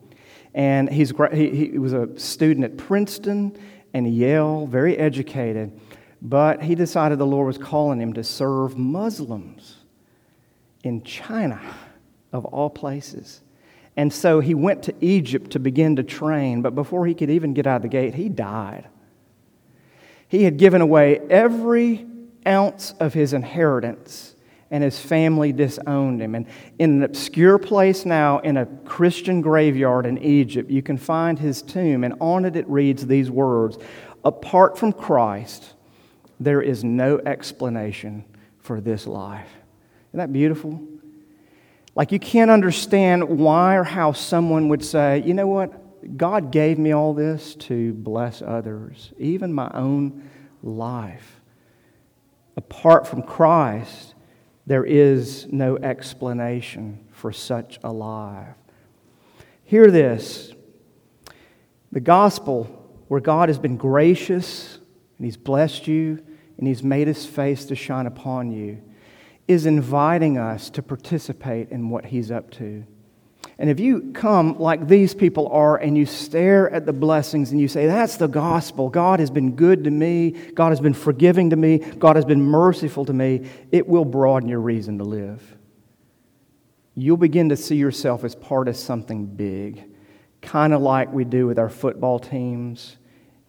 And 0.54 0.90
he's, 0.90 1.14
he, 1.34 1.50
he 1.72 1.80
was 1.80 1.94
a 1.94 2.18
student 2.20 2.66
at 2.66 2.78
Princeton 2.78 3.58
and 3.94 4.14
Yale, 4.14 4.68
very 4.68 4.98
educated. 4.98 5.80
But 6.22 6.62
he 6.62 6.76
decided 6.76 7.18
the 7.18 7.26
Lord 7.26 7.48
was 7.48 7.58
calling 7.58 8.00
him 8.00 8.14
to 8.14 8.24
serve 8.24 8.78
Muslims 8.78 9.81
in 10.84 11.04
China, 11.04 11.62
of 12.32 12.46
all 12.46 12.70
places. 12.70 13.42
And 13.98 14.12
so 14.12 14.40
he 14.40 14.54
went 14.54 14.84
to 14.84 14.96
Egypt 15.02 15.52
to 15.52 15.60
begin 15.60 15.98
to 15.98 16.04
train, 16.04 16.62
but 16.62 16.76
before 16.76 17.06
he 17.06 17.14
could 17.14 17.30
even 17.30 17.54
get 17.54 17.68
out 17.68 17.78
of 17.78 17.82
the 17.82 17.88
gate, 17.88 18.16
he 18.16 18.30
died. 18.30 18.88
He 20.28 20.44
had 20.44 20.58
given 20.58 20.82
away 20.82 21.20
every 21.30 22.06
ounce 22.48 22.94
of 23.00 23.14
his 23.14 23.34
inheritance, 23.34 24.36
and 24.72 24.82
his 24.82 24.98
family 24.98 25.52
disowned 25.52 26.22
him. 26.22 26.34
And 26.34 26.48
in 26.80 26.92
an 26.92 27.04
obscure 27.04 27.58
place 27.58 28.06
now, 28.06 28.40
in 28.40 28.56
a 28.56 28.66
Christian 28.66 29.42
graveyard 29.42 30.06
in 30.06 30.18
Egypt, 30.18 30.72
you 30.72 30.82
can 30.82 30.98
find 30.98 31.38
his 31.38 31.62
tomb, 31.62 32.06
and 32.06 32.14
on 32.22 32.46
it 32.46 32.56
it 32.56 32.68
reads 32.70 33.06
these 33.06 33.30
words 33.30 33.78
Apart 34.24 34.78
from 34.78 34.94
Christ, 34.94 35.74
there 36.40 36.62
is 36.62 36.84
no 36.84 37.20
explanation 37.26 38.24
for 38.60 38.80
this 38.80 39.06
life. 39.06 39.50
Isn't 40.12 40.20
that 40.20 40.34
beautiful? 40.34 40.82
Like, 41.96 42.12
you 42.12 42.20
can't 42.20 42.52
understand 42.52 43.24
why 43.28 43.76
or 43.76 43.84
how 43.84 44.12
someone 44.12 44.70
would 44.70 44.84
say, 44.84 45.24
you 45.26 45.34
know 45.34 45.48
what? 45.48 46.18
God 46.18 46.52
gave 46.52 46.78
me 46.80 46.92
all 46.94 47.14
this 47.14 47.56
to 47.56 47.94
bless 47.94 48.42
others, 48.42 49.14
even 49.18 49.54
my 49.54 49.70
own 49.74 50.30
life. 50.64 51.42
Apart 52.58 53.08
from 53.08 53.24
Christ, 53.24 54.16
there 54.66 54.84
is 54.84 55.48
no 55.52 55.78
explanation 55.78 57.06
for 57.12 57.32
such 57.32 57.80
a 57.84 57.92
life. 57.92 58.56
Hear 59.64 59.90
this 59.92 60.54
the 61.92 62.00
gospel, 62.00 62.64
where 63.08 63.20
God 63.20 63.50
has 63.50 63.60
been 63.60 63.76
gracious 63.78 64.80
and 65.18 65.26
He's 65.26 65.38
blessed 65.38 65.88
you 65.88 66.24
and 66.58 66.68
He's 66.68 66.84
made 66.84 67.08
His 67.08 67.26
face 67.26 67.66
to 67.66 67.76
shine 67.76 68.08
upon 68.08 68.52
you, 68.52 68.82
is 69.52 69.66
inviting 69.66 70.38
us 70.38 70.70
to 70.72 70.82
participate 70.82 71.70
in 71.70 71.90
what 71.90 72.06
He's 72.06 72.32
up 72.32 72.52
to. 72.52 72.86
And 73.58 73.70
if 73.70 73.80
you 73.80 74.12
come 74.14 74.58
like 74.58 74.88
these 74.88 75.14
people 75.14 75.48
are 75.50 75.78
and 75.78 75.96
you 75.96 76.06
stare 76.06 76.70
at 76.72 76.86
the 76.86 76.94
blessings 76.94 77.52
and 77.52 77.60
you 77.60 77.68
say, 77.68 77.86
That's 77.86 78.18
the 78.18 78.28
gospel. 78.28 78.90
God 78.90 79.20
has 79.20 79.30
been 79.30 79.56
good 79.56 79.84
to 79.84 79.92
me. 79.92 80.32
God 80.32 80.70
has 80.70 80.80
been 80.80 80.94
forgiving 80.94 81.52
to 81.52 81.56
me. 81.56 81.78
God 81.78 82.16
has 82.16 82.26
been 82.26 82.42
merciful 82.42 83.06
to 83.06 83.14
me. 83.14 83.48
It 83.72 83.88
will 83.88 84.06
broaden 84.06 84.50
your 84.50 84.62
reason 84.62 84.98
to 84.98 85.04
live. 85.04 85.58
You'll 86.96 87.18
begin 87.18 87.50
to 87.50 87.58
see 87.58 87.76
yourself 87.76 88.24
as 88.24 88.36
part 88.36 88.68
of 88.68 88.76
something 88.76 89.26
big, 89.26 89.84
kind 90.42 90.74
of 90.74 90.82
like 90.82 91.12
we 91.14 91.24
do 91.24 91.48
with 91.48 91.58
our 91.58 91.70
football 91.70 92.20
teams. 92.20 92.98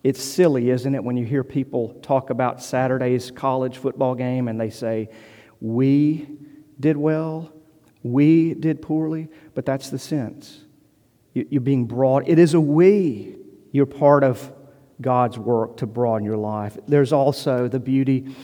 It's 0.04 0.22
silly, 0.22 0.70
isn't 0.70 0.94
it, 0.94 1.02
when 1.02 1.16
you 1.16 1.24
hear 1.24 1.44
people 1.44 1.94
talk 2.02 2.30
about 2.30 2.62
Saturday's 2.62 3.30
college 3.30 3.78
football 3.78 4.14
game 4.14 4.48
and 4.48 4.60
they 4.60 4.70
say, 4.70 5.08
We 5.62 6.28
did 6.78 6.96
well 6.96 7.52
we 8.02 8.54
did 8.54 8.82
poorly, 8.82 9.28
but 9.54 9.64
that's 9.64 9.90
the 9.90 9.98
sense. 9.98 10.64
You're 11.34 11.60
being 11.60 11.86
brought, 11.86 12.28
it 12.28 12.38
is 12.38 12.54
a 12.54 12.60
we. 12.60 13.36
You're 13.70 13.86
part 13.86 14.24
of 14.24 14.52
God's 15.00 15.38
work 15.38 15.78
to 15.78 15.86
broaden 15.86 16.24
your 16.24 16.36
life. 16.36 16.76
There's 16.86 17.12
also 17.12 17.68
the 17.68 17.80
beauty 17.80 18.34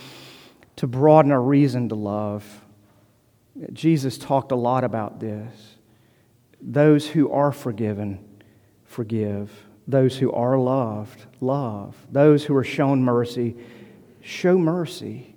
to 0.77 0.87
broaden 0.87 1.33
our 1.33 1.43
reason 1.43 1.89
to 1.91 1.95
love. 1.95 2.65
Jesus 3.73 4.17
talked 4.17 4.53
a 4.53 4.57
lot 4.57 4.85
about 4.85 5.21
this. 5.21 5.77
Those 6.61 7.07
who 7.07 7.31
are 7.31 7.53
forgiven, 7.53 8.25
forgive. 8.85 9.51
Those 9.87 10.17
who 10.17 10.33
are 10.33 10.59
loved, 10.59 11.27
love. 11.41 11.97
Those 12.11 12.45
who 12.45 12.57
are 12.57 12.65
shown 12.65 13.03
mercy, 13.03 13.57
show 14.23 14.57
mercy. 14.57 15.35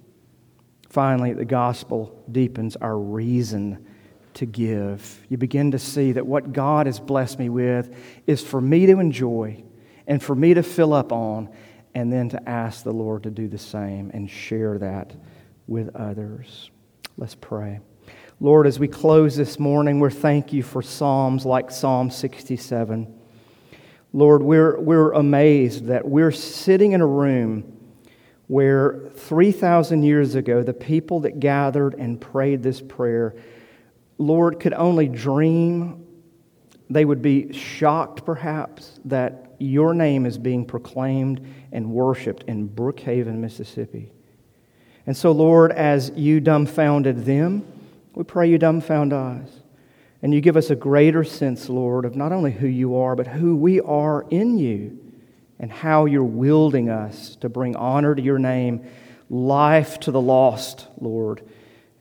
Finally, 0.91 1.32
the 1.32 1.45
gospel 1.45 2.21
deepens 2.30 2.75
our 2.75 2.97
reason 2.97 3.86
to 4.34 4.45
give. 4.45 5.25
You 5.30 5.38
begin 5.38 5.71
to 5.71 5.80
see 5.80 6.12
that 6.12 6.27
what 6.27 6.51
God 6.51 6.86
has 6.86 6.99
blessed 6.99 7.39
me 7.39 7.47
with 7.47 7.95
is 8.27 8.41
for 8.41 8.60
me 8.60 8.86
to 8.88 8.99
enjoy 8.99 9.63
and 10.06 10.21
for 10.21 10.36
me 10.36 10.54
to 10.54 10.62
fill 10.62 10.93
up 10.93 11.13
on, 11.13 11.49
and 11.95 12.12
then 12.12 12.27
to 12.30 12.49
ask 12.49 12.84
the 12.84 12.91
Lord 12.91 13.23
to 13.23 13.30
do 13.30 13.47
the 13.47 13.58
same 13.58 14.12
and 14.13 14.30
share 14.30 14.77
that 14.80 15.13
with 15.67 15.95
others. 15.95 16.71
Let's 17.17 17.36
pray. 17.36 17.80
Lord, 18.41 18.67
as 18.67 18.77
we 18.77 18.89
close 18.89 19.38
this 19.38 19.60
morning, 19.60 20.01
we're 20.01 20.10
thank 20.10 20.51
you 20.51 20.62
for 20.62 20.82
Psalms 20.82 21.45
like 21.45 21.71
Psalm 21.71 22.12
67. 22.12 23.17
Lord, 24.12 24.43
we're, 24.43 24.77
we're 24.77 25.13
amazed 25.13 25.86
that 25.86 26.06
we're 26.06 26.32
sitting 26.32 26.91
in 26.91 26.99
a 26.99 27.08
room 27.08 27.81
where 28.52 29.00
3,000 29.16 30.04
years 30.04 30.36
ago, 30.36 30.62
the 30.62 30.74
people 30.74 31.22
that 31.22 31.40
gathered 31.40 31.94
and 31.94 32.20
prayed 32.20 32.62
this 32.62 32.82
prayer 32.82 33.34
Lord, 34.18 34.60
could 34.60 34.74
only 34.74 35.08
dream, 35.08 36.06
they 36.90 37.06
would 37.06 37.22
be 37.22 37.54
shocked 37.54 38.26
perhaps 38.26 39.00
that 39.06 39.56
your 39.58 39.94
name 39.94 40.26
is 40.26 40.38
being 40.38 40.66
proclaimed 40.66 41.48
and 41.72 41.92
worshiped 41.92 42.44
in 42.44 42.68
Brookhaven, 42.68 43.38
Mississippi. 43.38 44.12
And 45.08 45.16
so, 45.16 45.32
Lord, 45.32 45.72
as 45.72 46.12
you 46.16 46.42
dumbfounded 46.42 47.24
them, 47.24 47.66
we 48.14 48.26
pray 48.26 48.50
you 48.50 48.60
dumbfound 48.60 49.14
us. 49.14 49.50
And 50.22 50.34
you 50.34 50.42
give 50.42 50.58
us 50.58 50.70
a 50.70 50.76
greater 50.76 51.24
sense, 51.24 51.70
Lord, 51.70 52.04
of 52.04 52.18
not 52.18 52.34
only 52.34 52.52
who 52.52 52.68
you 52.68 52.98
are, 52.98 53.16
but 53.16 53.28
who 53.28 53.56
we 53.56 53.80
are 53.80 54.26
in 54.30 54.60
you 54.60 55.00
and 55.62 55.71
how 55.71 56.04
you're 56.04 56.24
wielding 56.24 56.89
us 56.89 57.38
to 57.38 57.47
bring 57.47 57.78
honor 57.78 58.13
to 58.13 58.21
your 58.21 58.39
name, 58.39 58.86
life 59.30 60.02
to 60.02 60.12
the 60.12 60.19
lost, 60.19 60.88
Lord 61.00 61.41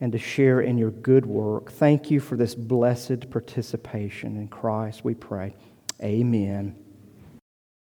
and 0.00 0.12
to 0.12 0.18
share 0.18 0.60
in 0.60 0.78
your 0.78 0.90
good 0.90 1.26
work. 1.26 1.70
Thank 1.72 2.10
you 2.10 2.20
for 2.20 2.36
this 2.36 2.54
blessed 2.54 3.30
participation 3.30 4.36
in 4.36 4.48
Christ, 4.48 5.04
we 5.04 5.14
pray. 5.14 5.54
Amen. 6.02 6.79